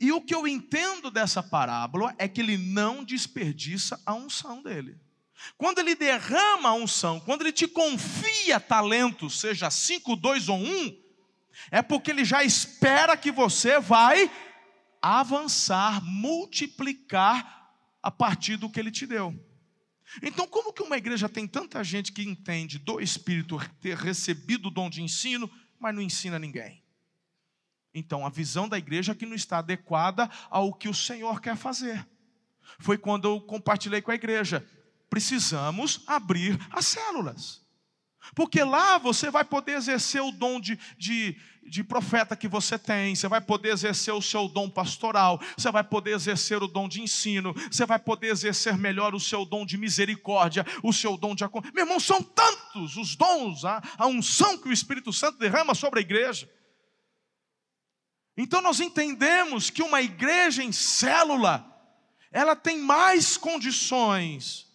[0.00, 4.98] E o que eu entendo dessa parábola é que ele não desperdiça a unção dele.
[5.56, 10.66] Quando ele derrama a unção, quando ele te confia talento, seja 5, 2 ou 1,
[10.66, 11.03] um,
[11.70, 14.30] é porque ele já espera que você vai
[15.00, 19.34] avançar, multiplicar a partir do que ele te deu.
[20.22, 24.70] Então, como que uma igreja tem tanta gente que entende do Espírito ter recebido o
[24.70, 26.82] dom de ensino, mas não ensina ninguém?
[27.92, 31.56] Então, a visão da igreja é que não está adequada ao que o Senhor quer
[31.56, 32.06] fazer.
[32.78, 34.66] Foi quando eu compartilhei com a igreja
[35.14, 37.63] precisamos abrir as células.
[38.34, 43.14] Porque lá você vai poder exercer o dom de, de, de, profeta que você tem,
[43.14, 47.02] você vai poder exercer o seu dom pastoral, você vai poder exercer o dom de
[47.02, 51.44] ensino, você vai poder exercer melhor o seu dom de misericórdia, o seu dom de.
[51.74, 56.00] Meu irmão, são tantos os dons, a, a unção que o Espírito Santo derrama sobre
[56.00, 56.48] a igreja.
[58.36, 61.64] Então nós entendemos que uma igreja em célula,
[62.32, 64.73] ela tem mais condições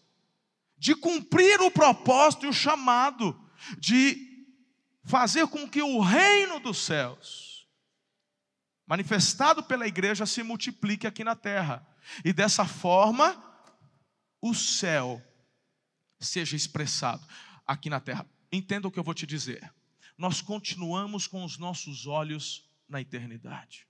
[0.79, 3.37] de cumprir o propósito e o chamado,
[3.77, 4.47] de
[5.03, 7.67] fazer com que o reino dos céus,
[8.87, 11.85] manifestado pela igreja, se multiplique aqui na terra.
[12.23, 13.43] E dessa forma,
[14.41, 15.21] o céu
[16.19, 17.27] seja expressado
[17.67, 18.25] aqui na terra.
[18.51, 19.71] Entenda o que eu vou te dizer.
[20.17, 23.85] Nós continuamos com os nossos olhos na eternidade.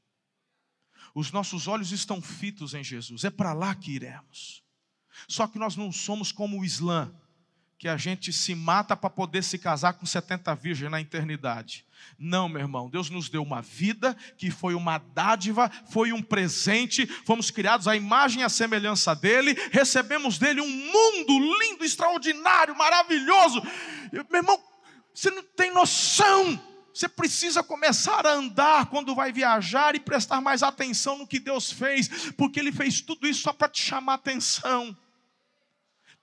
[1.13, 4.63] Os nossos olhos estão fitos em Jesus, é para lá que iremos.
[5.27, 7.11] Só que nós não somos como o Islã,
[7.77, 11.85] que a gente se mata para poder se casar com 70 virgens na eternidade.
[12.17, 17.07] Não, meu irmão, Deus nos deu uma vida que foi uma dádiva, foi um presente,
[17.25, 23.61] fomos criados à imagem e à semelhança dele, recebemos dele um mundo lindo, extraordinário, maravilhoso.
[24.11, 24.61] Meu irmão,
[25.13, 26.61] você não tem noção.
[26.93, 31.71] Você precisa começar a andar quando vai viajar e prestar mais atenção no que Deus
[31.71, 34.97] fez, porque Ele fez tudo isso só para te chamar atenção.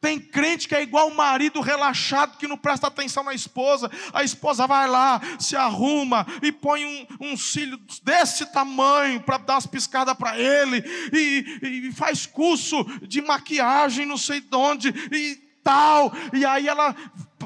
[0.06, 3.90] Tem crente que é igual o marido relaxado que não presta atenção na esposa.
[4.12, 9.54] A esposa vai lá, se arruma e põe um, um cílio desse tamanho para dar
[9.54, 15.34] umas piscadas para ele, e, e, faz curso de maquiagem, não sei de onde, e
[15.64, 16.12] tal.
[16.32, 16.94] E aí ela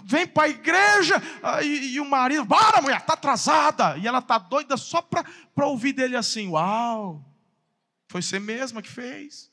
[0.05, 1.15] vem para a igreja
[1.63, 3.97] e, e, o marido, bora mulher, está atrasada.
[3.97, 7.25] E ela está doida só para ouvir dele assim: Uau,
[8.07, 9.50] foi você mesma que fez.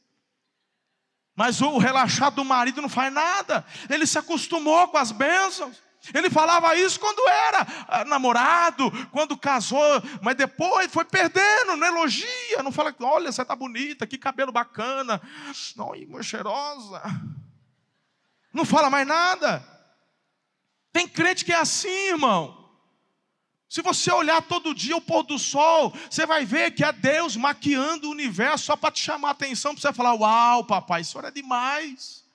[1.38, 3.64] Mas o relaxado do marido não faz nada.
[3.88, 5.78] Ele se acostumou com as bênçãos.
[6.12, 12.64] Ele falava isso quando era ah, namorado, quando casou, mas depois foi perdendo, não elogia,
[12.64, 15.22] não fala, olha, você está bonita, que cabelo bacana,
[15.96, 17.02] irmã cheirosa.
[18.54, 19.64] Não fala mais nada.
[20.92, 22.67] Tem crente que é assim, irmão.
[23.70, 27.36] Se você olhar todo dia o pôr do sol, você vai ver que é Deus
[27.36, 31.20] maquiando o universo só para te chamar a atenção, para você falar: Uau, papai, isso
[31.20, 32.26] era demais.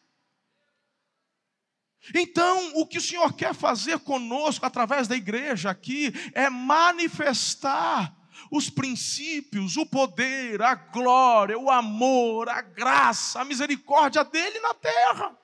[2.14, 8.14] Então, o que o Senhor quer fazer conosco, através da igreja aqui, é manifestar
[8.50, 15.38] os princípios, o poder, a glória, o amor, a graça, a misericórdia dele na terra.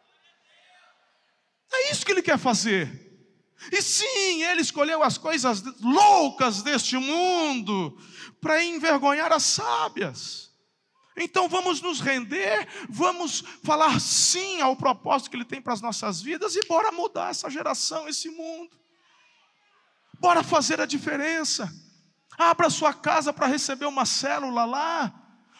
[1.72, 3.07] É isso que ele quer fazer.
[3.72, 7.98] E sim, ele escolheu as coisas loucas deste mundo
[8.40, 10.50] para envergonhar as sábias.
[11.16, 16.22] Então vamos nos render, vamos falar sim ao propósito que ele tem para as nossas
[16.22, 18.70] vidas e bora mudar essa geração, esse mundo.
[20.20, 21.72] Bora fazer a diferença.
[22.38, 25.12] Abra sua casa para receber uma célula lá.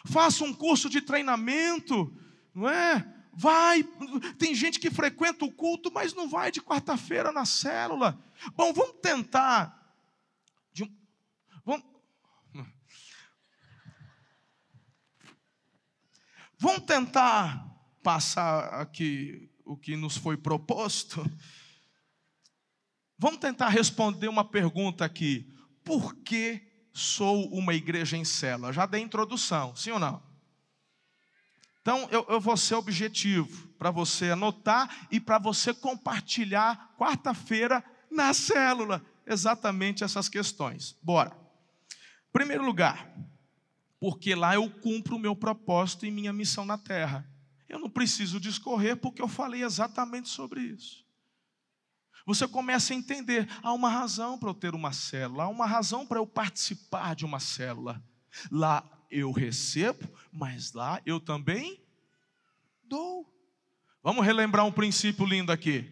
[0.05, 2.13] Faça um curso de treinamento
[2.53, 3.05] não é?
[3.31, 3.83] Vai,
[4.37, 8.19] tem gente que frequenta o culto, mas não vai de quarta-feira na célula.
[8.55, 9.95] Bom, vamos tentar.
[10.73, 10.91] De,
[11.63, 11.85] vamos,
[16.57, 17.65] vamos tentar
[18.03, 21.23] passar aqui o que nos foi proposto.
[23.17, 25.53] Vamos tentar responder uma pergunta aqui.
[25.83, 26.61] Por que
[26.93, 28.73] sou uma igreja em célula?
[28.73, 30.28] Já dei introdução, sim ou não?
[31.81, 38.33] Então, eu, eu vou ser objetivo para você anotar e para você compartilhar quarta-feira na
[38.33, 40.97] célula exatamente essas questões.
[41.01, 41.37] Bora.
[42.31, 43.11] Primeiro lugar,
[43.99, 47.27] porque lá eu cumpro o meu propósito e minha missão na terra.
[47.67, 51.05] Eu não preciso discorrer porque eu falei exatamente sobre isso.
[52.25, 56.05] Você começa a entender, há uma razão para eu ter uma célula, há uma razão
[56.05, 58.03] para eu participar de uma célula.
[58.51, 61.83] Lá eu recebo, mas lá eu também
[62.83, 63.27] dou.
[64.01, 65.91] Vamos relembrar um princípio lindo aqui.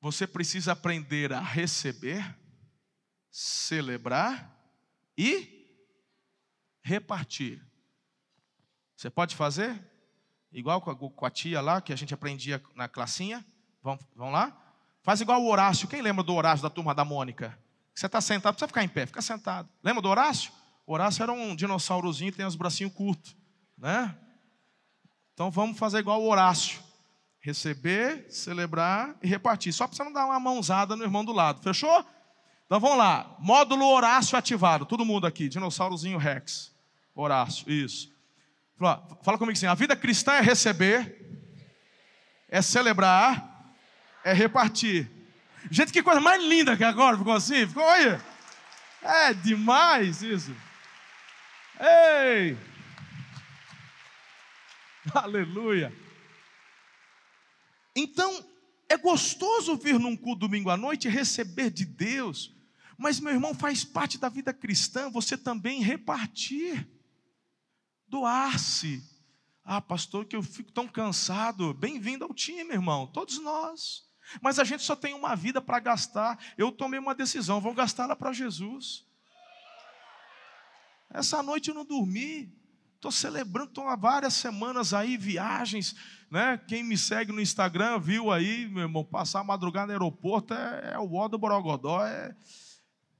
[0.00, 2.36] Você precisa aprender a receber,
[3.30, 4.56] celebrar
[5.16, 5.58] e
[6.82, 7.64] repartir.
[8.96, 9.84] Você pode fazer?
[10.50, 13.44] Igual com a tia lá, que a gente aprendia na classinha.
[13.82, 14.76] Vamos, vamos lá?
[15.02, 15.88] Faz igual o Horácio.
[15.88, 17.58] Quem lembra do Horácio da turma da Mônica?
[17.98, 19.68] Você está sentado, precisa ficar em pé, fica sentado.
[19.82, 20.52] Lembra do Horácio?
[20.86, 23.36] O Horácio era um dinossaurozinho que tem os bracinhos curtos,
[23.76, 24.16] né?
[25.34, 26.80] Então vamos fazer igual o Horácio.
[27.40, 29.72] Receber, celebrar e repartir.
[29.72, 31.60] Só para você não dar uma mãozada no irmão do lado.
[31.60, 32.06] Fechou?
[32.66, 33.34] Então vamos lá.
[33.40, 34.86] Módulo Horácio ativado.
[34.86, 35.48] Todo mundo aqui.
[35.48, 36.72] Dinossaurozinho Rex.
[37.16, 38.12] Horácio, isso.
[38.78, 41.42] Fala, fala comigo assim: a vida cristã é receber,
[42.48, 43.74] é celebrar,
[44.24, 45.17] é repartir.
[45.70, 47.66] Gente, que coisa mais linda que agora ficou assim.
[47.66, 48.22] Ficou, olha.
[49.02, 50.54] É demais isso.
[51.80, 52.56] Ei!
[55.14, 55.92] Aleluia.
[57.94, 58.44] Então,
[58.88, 62.54] é gostoso vir num culto domingo à noite e receber de Deus,
[62.96, 66.88] mas, meu irmão, faz parte da vida cristã você também repartir,
[68.08, 69.02] doar-se.
[69.64, 71.74] Ah, pastor, que eu fico tão cansado.
[71.74, 74.07] Bem-vindo ao time, irmão, todos nós.
[74.40, 76.38] Mas a gente só tem uma vida para gastar.
[76.56, 79.04] Eu tomei uma decisão, vou gastá-la para Jesus.
[81.10, 82.52] Essa noite eu não dormi.
[82.96, 85.94] Estou celebrando, estou há várias semanas aí, viagens.
[86.30, 86.58] Né?
[86.66, 90.94] Quem me segue no Instagram viu aí, meu irmão, passar a madrugada no aeroporto é,
[90.94, 92.04] é o ó do Borogodó.
[92.04, 92.34] É,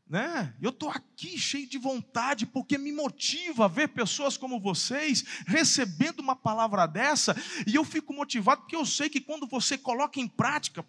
[0.08, 0.54] né?
[0.60, 6.34] Eu estou aqui cheio de vontade, porque me motiva ver pessoas como vocês recebendo uma
[6.34, 10.84] palavra dessa, e eu fico motivado porque eu sei que quando você coloca em prática,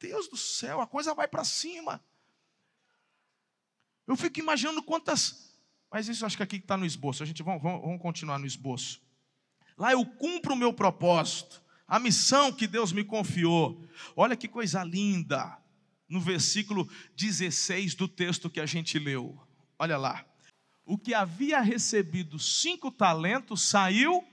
[0.00, 2.02] Deus do céu, a coisa vai para cima.
[4.06, 5.54] Eu fico imaginando quantas.
[5.90, 7.22] Mas isso acho que aqui está no esboço.
[7.22, 9.02] A gente vamos, vamos continuar no esboço.
[9.76, 13.84] Lá eu cumpro o meu propósito, a missão que Deus me confiou.
[14.16, 15.58] Olha que coisa linda.
[16.08, 19.40] No versículo 16 do texto que a gente leu.
[19.78, 20.26] Olha lá.
[20.84, 24.26] O que havia recebido cinco talentos saiu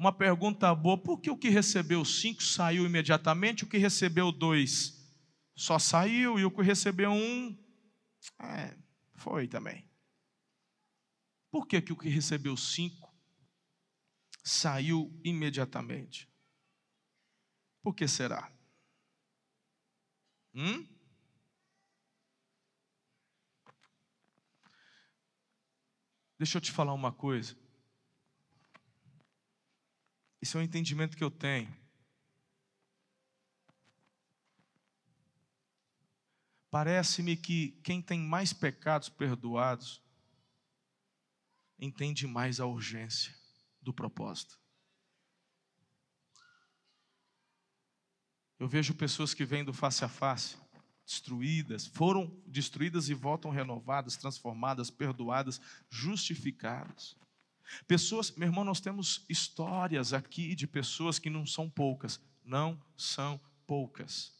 [0.00, 4.98] Uma pergunta boa: por que o que recebeu cinco saiu imediatamente, o que recebeu dois
[5.54, 7.54] só saiu e o que recebeu um
[8.38, 8.74] é,
[9.12, 9.86] foi também?
[11.50, 13.14] Por que, que o que recebeu cinco
[14.42, 16.26] saiu imediatamente?
[17.82, 18.50] Por que será?
[20.54, 20.88] Hum?
[26.38, 27.54] Deixa eu te falar uma coisa.
[30.40, 31.74] Esse é o entendimento que eu tenho.
[36.70, 40.00] Parece-me que quem tem mais pecados perdoados
[41.78, 43.34] entende mais a urgência
[43.82, 44.58] do propósito.
[48.58, 50.56] Eu vejo pessoas que vêm do face a face,
[51.04, 57.16] destruídas, foram destruídas e voltam renovadas, transformadas, perdoadas, justificadas.
[57.86, 63.40] Pessoas, meu irmão, nós temos histórias aqui de pessoas que não são poucas, não são
[63.66, 64.32] poucas.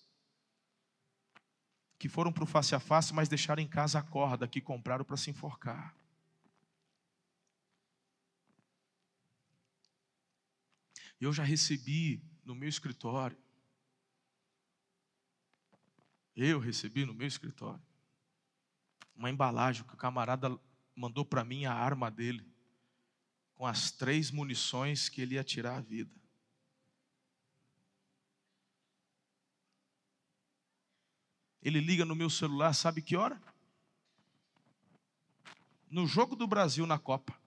[1.98, 5.04] Que foram para o face a face, mas deixaram em casa a corda que compraram
[5.04, 5.94] para se enforcar.
[11.20, 13.36] Eu já recebi no meu escritório,
[16.34, 17.82] eu recebi no meu escritório,
[19.14, 20.58] uma embalagem que o camarada
[20.96, 22.50] mandou para mim a arma dele
[23.60, 26.18] com as três munições que ele ia tirar a vida.
[31.60, 33.38] Ele liga no meu celular, sabe que hora?
[35.90, 37.38] No jogo do Brasil na Copa.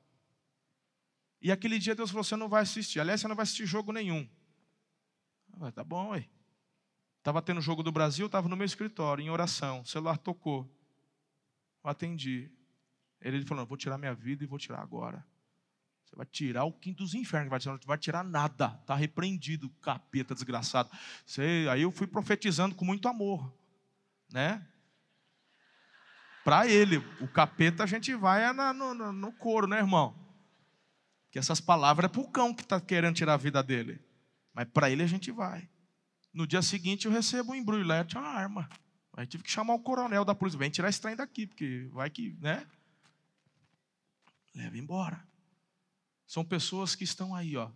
[1.42, 3.00] E aquele dia Deus falou: assim, você não vai assistir.
[3.00, 4.30] Aliás, você não vai assistir jogo nenhum.
[5.58, 6.30] Falei, tá bom, ué.
[7.18, 9.82] Estava tendo jogo do Brasil, estava no meu escritório, em oração.
[9.82, 10.72] O celular tocou.
[11.84, 12.52] Eu atendi.
[13.20, 15.26] Ele falou: vou tirar minha vida e vou tirar agora.
[16.14, 18.78] Você vai tirar o quinto dos infernos, vai tirar, não vai tirar nada.
[18.82, 20.88] Está repreendido, capeta desgraçado.
[21.26, 23.52] Você, aí eu fui profetizando com muito amor,
[24.32, 24.64] né?
[26.44, 30.16] Para ele, o capeta a gente vai é no, no, couro, né, irmão?
[31.32, 34.00] Que essas palavras é para o cão que está querendo tirar a vida dele.
[34.54, 35.68] Mas para ele a gente vai.
[36.32, 38.70] No dia seguinte eu recebo um embrulhete, uma arma.
[39.18, 40.60] Aí tive que chamar o coronel da polícia.
[40.60, 42.68] Vem tirar esse trem daqui, porque vai que, né?
[44.54, 45.33] Leva embora.
[46.26, 47.70] São pessoas que estão aí, ó.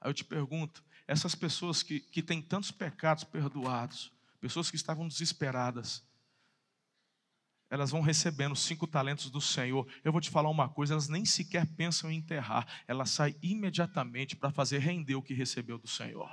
[0.00, 5.06] Aí eu te pergunto, essas pessoas que, que têm tantos pecados perdoados, pessoas que estavam
[5.06, 6.02] desesperadas,
[7.70, 9.88] elas vão recebendo cinco talentos do Senhor.
[10.04, 14.36] Eu vou te falar uma coisa: elas nem sequer pensam em enterrar, elas saem imediatamente
[14.36, 16.30] para fazer render o que recebeu do Senhor.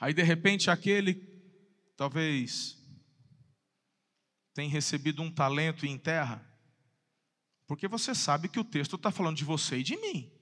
[0.00, 1.14] Aí de repente aquele
[1.96, 2.76] talvez
[4.54, 6.44] tem recebido um talento em terra,
[7.66, 10.32] porque você sabe que o texto está falando de você e de mim.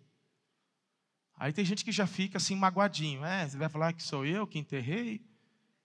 [1.38, 4.46] Aí tem gente que já fica assim magoadinho, é, você vai falar que sou eu
[4.46, 5.22] que enterrei,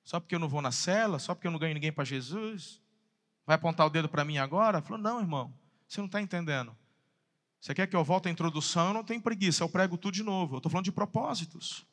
[0.03, 2.81] só porque eu não vou na cela, só porque eu não ganho ninguém para Jesus,
[3.45, 4.81] vai apontar o dedo para mim agora?
[4.81, 5.53] Falou, não, irmão,
[5.87, 6.75] você não está entendendo.
[7.59, 8.87] Você quer que eu volte à introdução?
[8.87, 10.55] Eu não tenho preguiça, eu prego tudo de novo.
[10.55, 11.85] Eu estou falando de propósitos.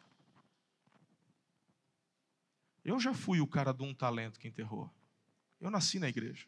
[2.89, 4.91] Eu já fui o cara de um talento que enterrou.
[5.61, 6.47] Eu nasci na igreja.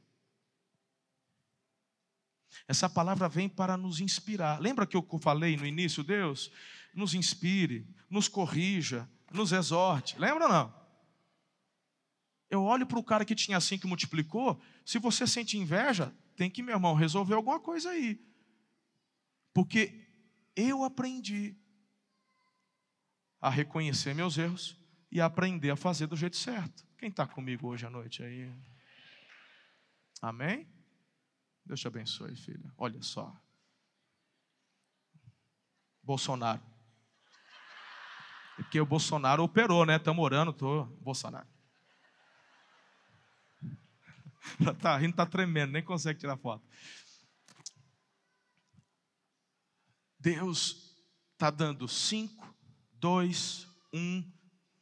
[2.67, 4.59] Essa palavra vem para nos inspirar.
[4.59, 6.51] Lembra que eu falei no início, Deus?
[6.95, 10.19] Nos inspire, nos corrija, nos exorte.
[10.19, 10.81] Lembra ou não?
[12.49, 14.59] Eu olho para o cara que tinha assim que multiplicou.
[14.83, 18.19] Se você sente inveja, tem que, meu irmão, resolver alguma coisa aí.
[19.53, 20.09] Porque
[20.57, 21.55] eu aprendi
[23.43, 24.80] a reconhecer meus erros
[25.11, 26.87] e aprender a fazer do jeito certo.
[26.97, 28.53] Quem está comigo hoje à noite aí?
[30.23, 30.69] Amém?
[31.65, 32.73] Deus te abençoe, filha.
[32.77, 33.35] Olha só.
[36.03, 36.63] Bolsonaro.
[38.57, 39.97] Porque o Bolsonaro operou, né?
[39.97, 40.85] Estamos orando, tô.
[41.01, 41.49] Bolsonaro.
[44.81, 46.67] tá rindo, tá tremendo, nem consegue tirar foto.
[50.19, 50.95] Deus
[51.33, 52.55] está dando cinco,
[52.93, 54.23] dois, um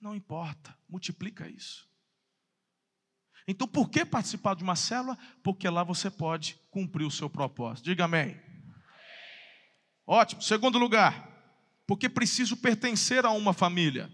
[0.01, 1.89] não importa, multiplica isso.
[3.47, 5.17] Então, por que participar de uma célula?
[5.43, 7.87] Porque lá você pode cumprir o seu propósito.
[7.87, 8.39] Diga amém.
[10.07, 10.43] Ótimo.
[10.43, 11.27] Segundo lugar,
[11.87, 14.13] porque preciso pertencer a uma família.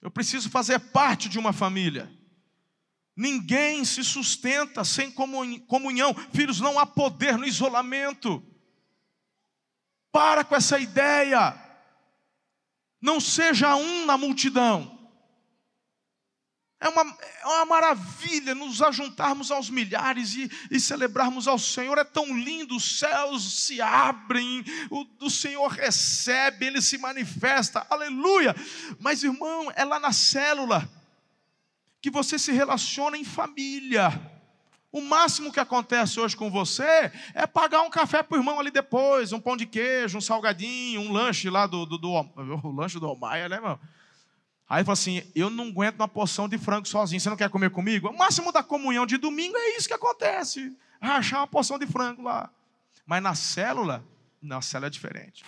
[0.00, 2.10] Eu preciso fazer parte de uma família.
[3.16, 6.14] Ninguém se sustenta sem comunhão.
[6.32, 8.42] Filhos, não há poder no isolamento.
[10.10, 11.63] Para com essa ideia.
[13.04, 14.98] Não seja um na multidão.
[16.80, 21.98] É uma, é uma maravilha nos ajuntarmos aos milhares e, e, celebrarmos ao Senhor.
[21.98, 28.56] É tão lindo, os céus se abrem, o, o Senhor recebe, Ele se manifesta, aleluia.
[28.98, 30.90] Mas, irmão, é lá na célula
[32.00, 34.33] que você se relaciona em família.
[34.94, 38.70] O máximo que acontece hoje com você é pagar um café para o irmão ali
[38.70, 42.12] depois, um pão de queijo, um salgadinho, um lanche lá do, do, do
[42.62, 43.76] o lanche do Almaia, né, irmão?
[44.68, 47.70] Aí fala assim: eu não aguento uma porção de frango sozinho, você não quer comer
[47.70, 48.08] comigo?
[48.08, 50.78] O máximo da comunhão de domingo é isso que acontece.
[51.02, 52.48] Rachar uma porção de frango lá.
[53.04, 54.04] Mas na célula,
[54.40, 55.44] na célula é diferente.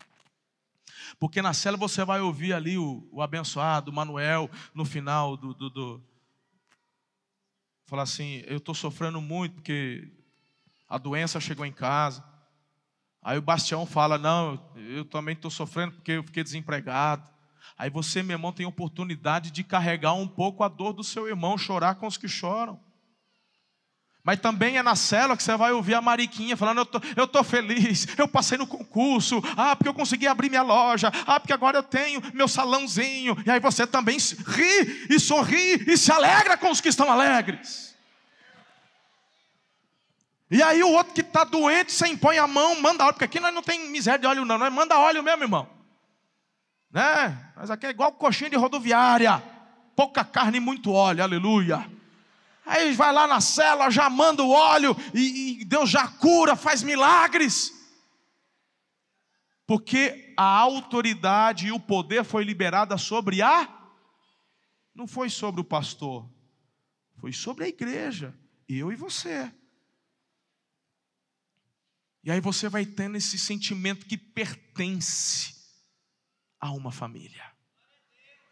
[1.21, 5.55] Porque na célula você vai ouvir ali o, o abençoado, o Manuel, no final do,
[5.55, 6.03] do, do
[7.87, 10.13] falar assim: eu estou sofrendo muito porque
[10.89, 12.23] a doença chegou em casa.
[13.23, 17.29] Aí o Bastião fala: não, eu também estou sofrendo porque eu fiquei desempregado.
[17.79, 21.59] Aí você, meu irmão, tem oportunidade de carregar um pouco a dor do seu irmão,
[21.59, 22.81] chorar com os que choram.
[24.27, 27.29] Mas também é na cela que você vai ouvir a Mariquinha falando: eu tô, eu
[27.29, 31.53] tô feliz, eu passei no concurso, ah, porque eu consegui abrir minha loja, ah, porque
[31.53, 33.37] agora eu tenho meu salãozinho.
[33.47, 37.95] E aí você também ri e sorri e se alegra com os que estão alegres.
[40.51, 43.39] E aí o outro que está doente, você impõe a mão, manda óleo, porque aqui
[43.39, 45.69] nós não tem miséria de óleo, não, nós manda óleo mesmo, irmão.
[46.91, 47.53] Né?
[47.55, 49.41] Mas aqui é igual coxinha de rodoviária,
[49.95, 51.96] pouca carne e muito óleo, aleluia.
[52.67, 56.83] Aí vai lá na cela, já manda o óleo e, e Deus já cura, faz
[56.83, 57.73] milagres.
[59.67, 63.77] Porque a autoridade e o poder foi liberada sobre a
[64.97, 66.27] não foi sobre o pastor,
[67.21, 68.35] foi sobre a igreja,
[68.67, 69.53] eu e você.
[72.25, 75.55] E aí você vai tendo esse sentimento que pertence
[76.59, 77.55] a uma família.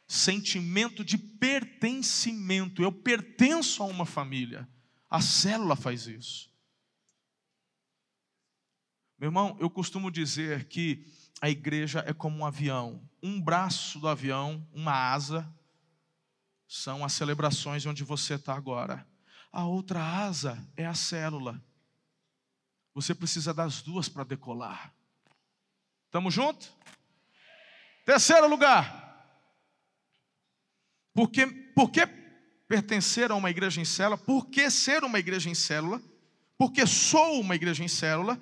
[0.06, 2.82] Sentimento de pertencimento.
[2.82, 4.68] Eu pertenço a uma família.
[5.08, 6.52] A célula faz isso.
[9.18, 11.06] Meu irmão, eu costumo dizer que
[11.40, 13.08] a igreja é como um avião.
[13.22, 15.50] Um braço do avião, uma asa,
[16.66, 19.06] são as celebrações onde você está agora.
[19.52, 21.62] A outra asa é a célula.
[22.92, 24.92] Você precisa das duas para decolar.
[26.06, 26.72] Estamos juntos?
[28.04, 29.03] Terceiro lugar.
[31.14, 32.04] Porque, por que
[32.66, 34.18] pertencer a uma igreja em célula?
[34.18, 36.02] Por que ser uma igreja em célula?
[36.58, 38.38] Porque sou uma igreja em célula?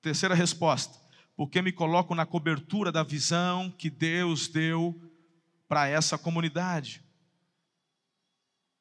[0.00, 0.98] Terceira resposta.
[1.36, 4.98] Porque me coloco na cobertura da visão que Deus deu
[5.68, 7.02] para essa comunidade.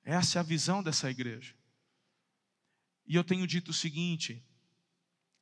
[0.03, 1.53] Essa é a visão dessa igreja.
[3.05, 4.43] E eu tenho dito o seguinte: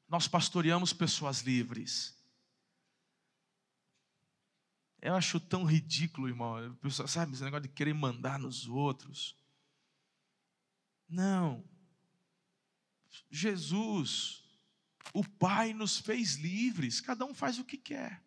[0.07, 2.18] nós pastoreamos pessoas livres.
[5.01, 6.75] Eu acho tão ridículo, irmão.
[6.81, 9.35] Pessoa, sabe, esse negócio de querer mandar nos outros.
[11.07, 11.63] Não.
[13.31, 14.43] Jesus,
[15.13, 18.21] o Pai nos fez livres, cada um faz o que quer.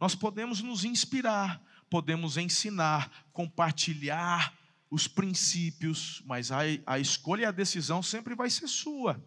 [0.00, 4.56] Nós podemos nos inspirar, podemos ensinar, compartilhar
[4.90, 9.22] os princípios, mas a, a escolha e a decisão sempre vai ser sua.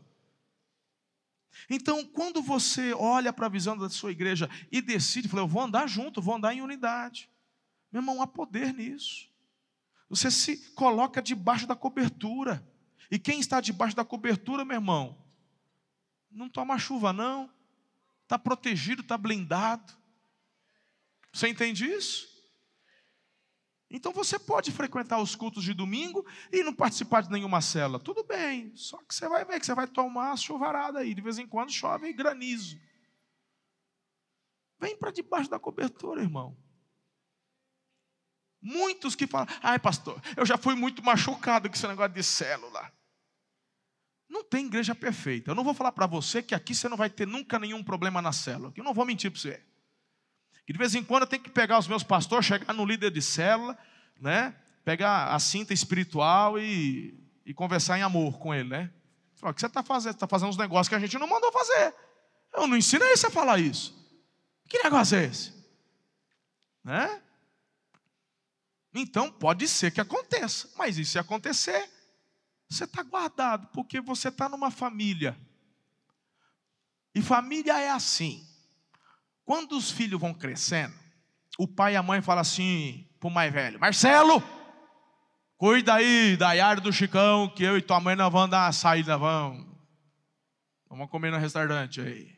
[1.69, 5.61] Então, quando você olha para a visão da sua igreja e decide, fala, eu vou
[5.61, 7.29] andar junto, vou andar em unidade.
[7.91, 9.29] Meu irmão, há poder nisso.
[10.09, 12.65] Você se coloca debaixo da cobertura.
[13.09, 15.17] E quem está debaixo da cobertura, meu irmão,
[16.29, 17.49] não toma chuva, não.
[18.23, 19.93] Está protegido, está blindado.
[21.31, 22.34] Você entende isso?
[23.89, 27.99] Então você pode frequentar os cultos de domingo e não participar de nenhuma cela.
[27.99, 31.13] Tudo bem, só que você vai ver que você vai tomar a chuvarada aí.
[31.13, 32.79] De vez em quando chove granizo.
[34.79, 36.57] Vem para debaixo da cobertura, irmão.
[38.61, 42.91] Muitos que falam, ai pastor, eu já fui muito machucado com esse negócio de célula.
[44.27, 45.51] Não tem igreja perfeita.
[45.51, 48.21] Eu não vou falar para você que aqui você não vai ter nunca nenhum problema
[48.21, 48.73] na célula.
[48.75, 49.63] Eu não vou mentir para você.
[50.65, 53.11] Que de vez em quando eu tenho que pegar os meus pastores, chegar no líder
[53.11, 53.77] de célula,
[54.19, 54.55] né?
[54.83, 58.91] Pegar a cinta espiritual e, e conversar em amor com ele, né?
[59.35, 60.13] Falar, o que você está fazendo?
[60.13, 61.93] Está fazendo uns negócios que a gente não mandou fazer.
[62.53, 63.93] Eu não ensinei você a falar isso.
[64.67, 65.53] Que negócio é esse?
[66.83, 67.21] Né?
[68.93, 71.89] Então pode ser que aconteça, mas e se acontecer,
[72.69, 75.37] você está guardado, porque você está numa família.
[77.13, 78.47] E família é assim.
[79.45, 80.93] Quando os filhos vão crescendo,
[81.57, 84.43] o pai e a mãe falam assim para o mais velho: Marcelo,
[85.55, 88.71] cuida aí da Yara do Chicão, que eu e tua mãe nós vamos dar uma
[88.71, 89.65] saída, vamos.
[90.89, 92.35] Vamos comer no restaurante aí.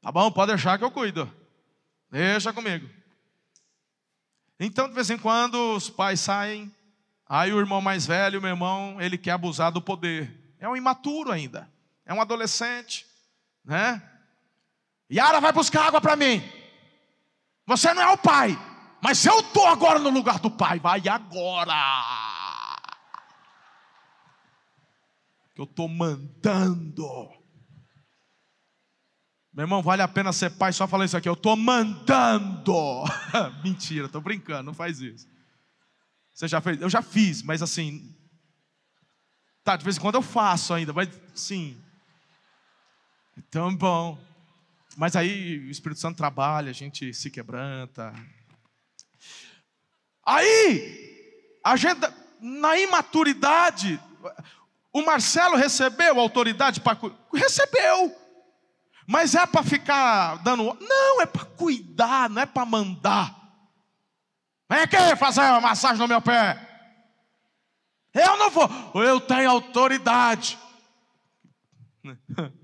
[0.00, 1.32] Tá bom, pode deixar que eu cuido.
[2.10, 2.88] Deixa comigo.
[4.58, 6.74] Então, de vez em quando, os pais saem,
[7.28, 10.54] aí o irmão mais velho, meu irmão, ele quer abusar do poder.
[10.58, 11.70] É um imaturo ainda,
[12.04, 13.06] é um adolescente,
[13.64, 14.02] né?
[15.12, 16.42] Yara vai buscar água para mim.
[17.66, 18.58] Você não é o pai,
[19.02, 20.80] mas eu estou agora no lugar do pai.
[20.80, 21.74] Vai agora.
[25.54, 27.30] Que eu estou mandando.
[29.52, 31.28] Meu irmão, vale a pena ser pai só falar isso aqui.
[31.28, 33.04] Eu estou mandando.
[33.62, 35.26] Mentira, estou brincando, não faz isso.
[36.34, 36.80] Você já fez?
[36.80, 38.16] Eu já fiz, mas assim.
[39.62, 41.78] Tá, de vez em quando eu faço ainda, mas sim.
[43.36, 44.18] É tão bom.
[44.96, 48.12] Mas aí o Espírito Santo trabalha, a gente se quebranta.
[50.24, 52.00] Aí, a gente,
[52.40, 54.00] na imaturidade,
[54.92, 56.98] o Marcelo recebeu autoridade para.
[57.34, 58.14] Recebeu.
[59.06, 60.76] Mas é para ficar dando.
[60.80, 63.36] Não, é para cuidar, não é para mandar.
[64.70, 66.68] Vem aqui fazer uma massagem no meu pé.
[68.14, 68.70] Eu não vou.
[69.02, 70.58] Eu tenho autoridade.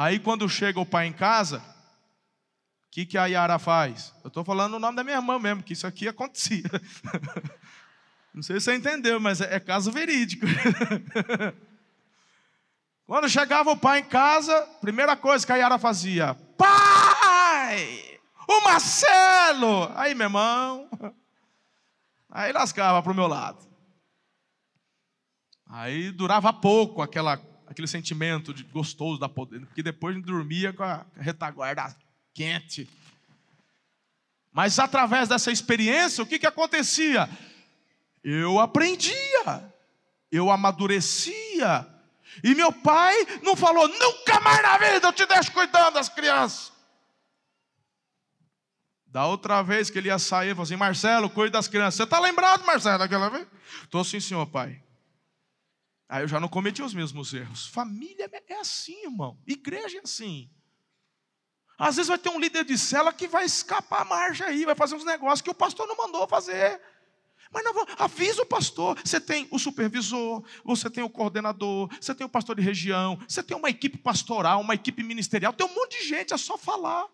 [0.00, 4.14] Aí quando chega o pai em casa, o que, que a Yara faz?
[4.24, 6.64] Eu estou falando o nome da minha irmã mesmo, que isso aqui acontecia.
[8.32, 10.46] Não sei se você entendeu, mas é, é caso verídico.
[13.04, 18.18] Quando chegava o pai em casa, primeira coisa que a Yara fazia: Pai!
[18.48, 19.92] O Marcelo!
[19.94, 20.88] Aí, meu irmão.
[22.32, 23.58] Aí lascava para o meu lado.
[25.68, 27.38] Aí durava pouco aquela,
[27.70, 31.96] aquele sentimento de gostoso da poder, porque depois a gente dormia com a retaguarda
[32.34, 32.90] quente.
[34.52, 37.30] Mas através dessa experiência, o que, que acontecia?
[38.24, 39.72] Eu aprendia,
[40.32, 41.86] eu amadurecia.
[42.42, 46.72] E meu pai não falou, nunca mais na vida eu te deixo cuidando das crianças.
[49.06, 51.94] Da outra vez que ele ia sair, ele falou assim: Marcelo, cuide das crianças.
[51.94, 53.46] Você está lembrado, Marcelo, daquela vez?
[53.82, 54.80] Estou sim, senhor pai.
[56.10, 57.68] Aí eu já não cometi os mesmos erros.
[57.68, 59.38] Família é assim, irmão.
[59.46, 60.50] Igreja é assim.
[61.78, 64.74] Às vezes vai ter um líder de cela que vai escapar a marcha aí, vai
[64.74, 66.80] fazer uns negócios que o pastor não mandou fazer.
[67.52, 69.00] Mas não, avisa o pastor.
[69.04, 73.40] Você tem o supervisor, você tem o coordenador, você tem o pastor de região, você
[73.40, 77.06] tem uma equipe pastoral, uma equipe ministerial, tem um monte de gente, é só falar.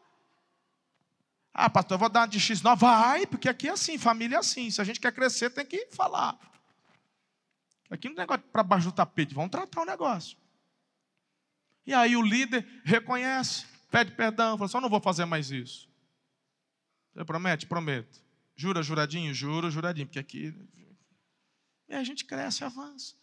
[1.53, 2.63] Ah, pastor, eu vou dar de X.
[2.63, 4.71] Não, vai, porque aqui é assim, família é assim.
[4.71, 6.39] Se a gente quer crescer, tem que falar.
[7.91, 10.37] Aqui não é negócio para baixo do tapete, vamos tratar o negócio.
[11.87, 15.89] E aí o líder reconhece, pede perdão, fala só assim, não vou fazer mais isso.
[17.15, 17.67] Você promete?
[17.67, 18.21] Prometo.
[18.57, 19.33] Jura, juradinho?
[19.33, 20.55] Juro, juradinho, porque aqui.
[21.89, 23.15] E a gente cresce e avança.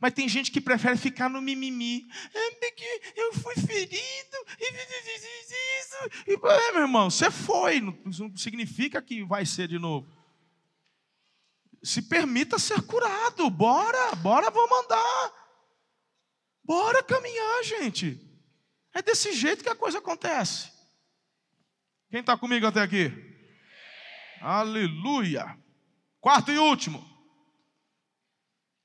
[0.00, 2.08] Mas tem gente que prefere ficar no mimimi.
[2.34, 4.36] É porque eu fui ferido.
[6.26, 7.80] E, é, meu irmão, você foi.
[7.80, 10.08] Não significa que vai ser de novo.
[11.86, 13.48] Se permita ser curado.
[13.48, 15.32] Bora, bora, vamos andar.
[16.64, 18.20] Bora caminhar, gente.
[18.92, 20.72] É desse jeito que a coisa acontece.
[22.10, 23.12] Quem está comigo até aqui?
[24.40, 25.56] Aleluia.
[26.20, 27.08] Quarto e último.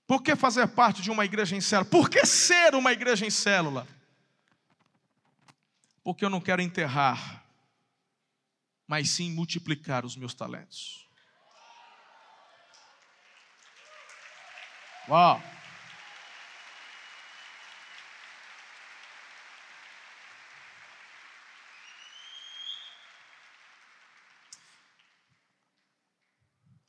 [0.06, 1.90] Por que fazer parte de uma igreja em célula?
[1.90, 3.88] Por que ser uma igreja em célula?
[6.04, 7.44] Porque eu não quero enterrar,
[8.86, 11.10] mas sim multiplicar os meus talentos.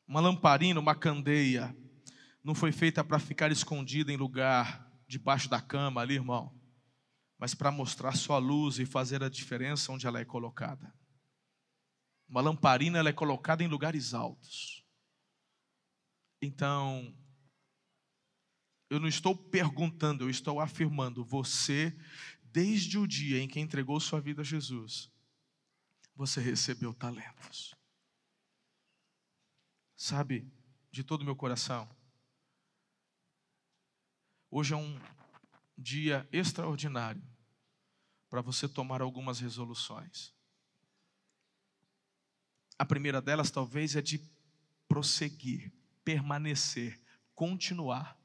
[0.06, 1.76] Uma lamparina, uma candeia,
[2.44, 6.56] não foi feita para ficar escondida em lugar debaixo da cama ali, irmão,
[7.36, 10.94] mas para mostrar sua luz e fazer a diferença onde ela é colocada.
[12.28, 14.86] Uma lamparina ela é colocada em lugares altos.
[16.40, 17.12] Então,
[18.92, 21.96] eu não estou perguntando, eu estou afirmando, você,
[22.44, 25.10] desde o dia em que entregou sua vida a Jesus,
[26.14, 27.74] você recebeu talentos.
[29.96, 30.46] Sabe,
[30.90, 31.88] de todo o meu coração,
[34.54, 35.00] Hoje é um
[35.78, 37.22] dia extraordinário
[38.28, 40.34] para você tomar algumas resoluções.
[42.78, 44.20] A primeira delas talvez é de
[44.86, 45.72] prosseguir,
[46.04, 47.00] permanecer,
[47.34, 48.21] continuar.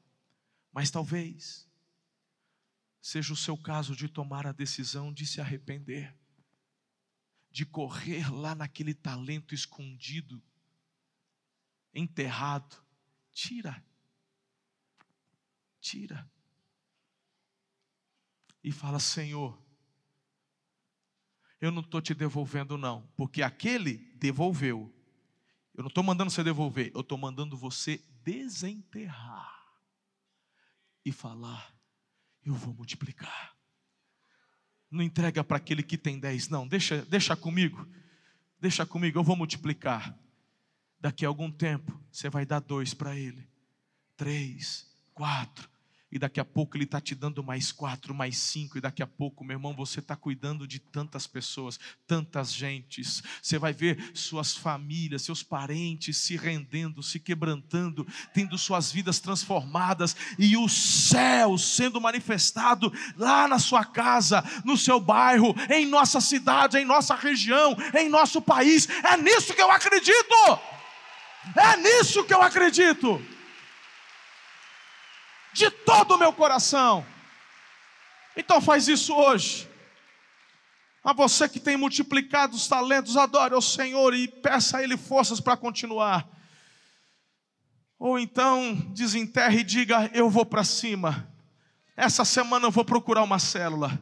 [0.78, 1.68] Mas talvez
[3.02, 6.16] seja o seu caso de tomar a decisão de se arrepender,
[7.50, 10.40] de correr lá naquele talento escondido,
[11.92, 12.80] enterrado.
[13.32, 13.84] Tira
[15.80, 16.30] tira.
[18.62, 19.60] E fala: Senhor,
[21.60, 24.94] eu não estou te devolvendo, não, porque aquele devolveu.
[25.74, 29.57] Eu não estou mandando você devolver, eu estou mandando você desenterrar
[31.08, 31.74] e falar:
[32.44, 33.56] Eu vou multiplicar.
[34.90, 37.86] Não entrega para aquele que tem dez, não, deixa, deixa comigo,
[38.58, 40.18] deixa comigo, eu vou multiplicar.
[41.00, 43.46] Daqui a algum tempo, você vai dar dois para ele,
[44.16, 45.68] três, quatro,
[46.10, 49.06] e daqui a pouco Ele está te dando mais quatro, mais cinco, e daqui a
[49.06, 53.22] pouco, meu irmão, você está cuidando de tantas pessoas, tantas gentes.
[53.42, 60.16] Você vai ver suas famílias, seus parentes se rendendo, se quebrantando, tendo suas vidas transformadas,
[60.38, 66.78] e o céu sendo manifestado lá na sua casa, no seu bairro, em nossa cidade,
[66.78, 68.88] em nossa região, em nosso país.
[69.04, 70.34] É nisso que eu acredito!
[71.54, 73.37] É nisso que eu acredito!
[75.58, 77.04] De todo o meu coração.
[78.36, 79.68] Então faz isso hoje.
[81.02, 85.40] A você que tem multiplicado os talentos, adore ao Senhor e peça a Ele forças
[85.40, 86.28] para continuar.
[87.98, 91.28] Ou então desenterre e diga: Eu vou para cima.
[91.96, 94.00] Essa semana eu vou procurar uma célula.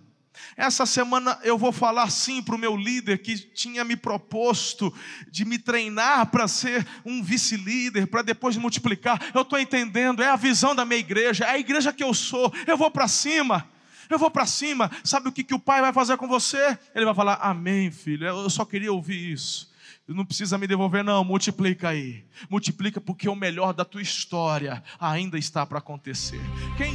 [0.56, 4.92] Essa semana eu vou falar sim para o meu líder que tinha me proposto
[5.30, 9.30] de me treinar para ser um vice-líder, para depois multiplicar.
[9.34, 12.52] Eu estou entendendo, é a visão da minha igreja, é a igreja que eu sou.
[12.66, 13.68] Eu vou para cima,
[14.08, 14.90] eu vou para cima.
[15.02, 16.78] Sabe o que, que o pai vai fazer com você?
[16.94, 18.26] Ele vai falar: Amém, filho.
[18.26, 19.74] Eu só queria ouvir isso.
[20.08, 21.24] Não precisa me devolver, não.
[21.24, 22.24] Multiplica aí.
[22.48, 26.40] Multiplica porque o melhor da tua história ainda está para acontecer.
[26.76, 26.94] Quem.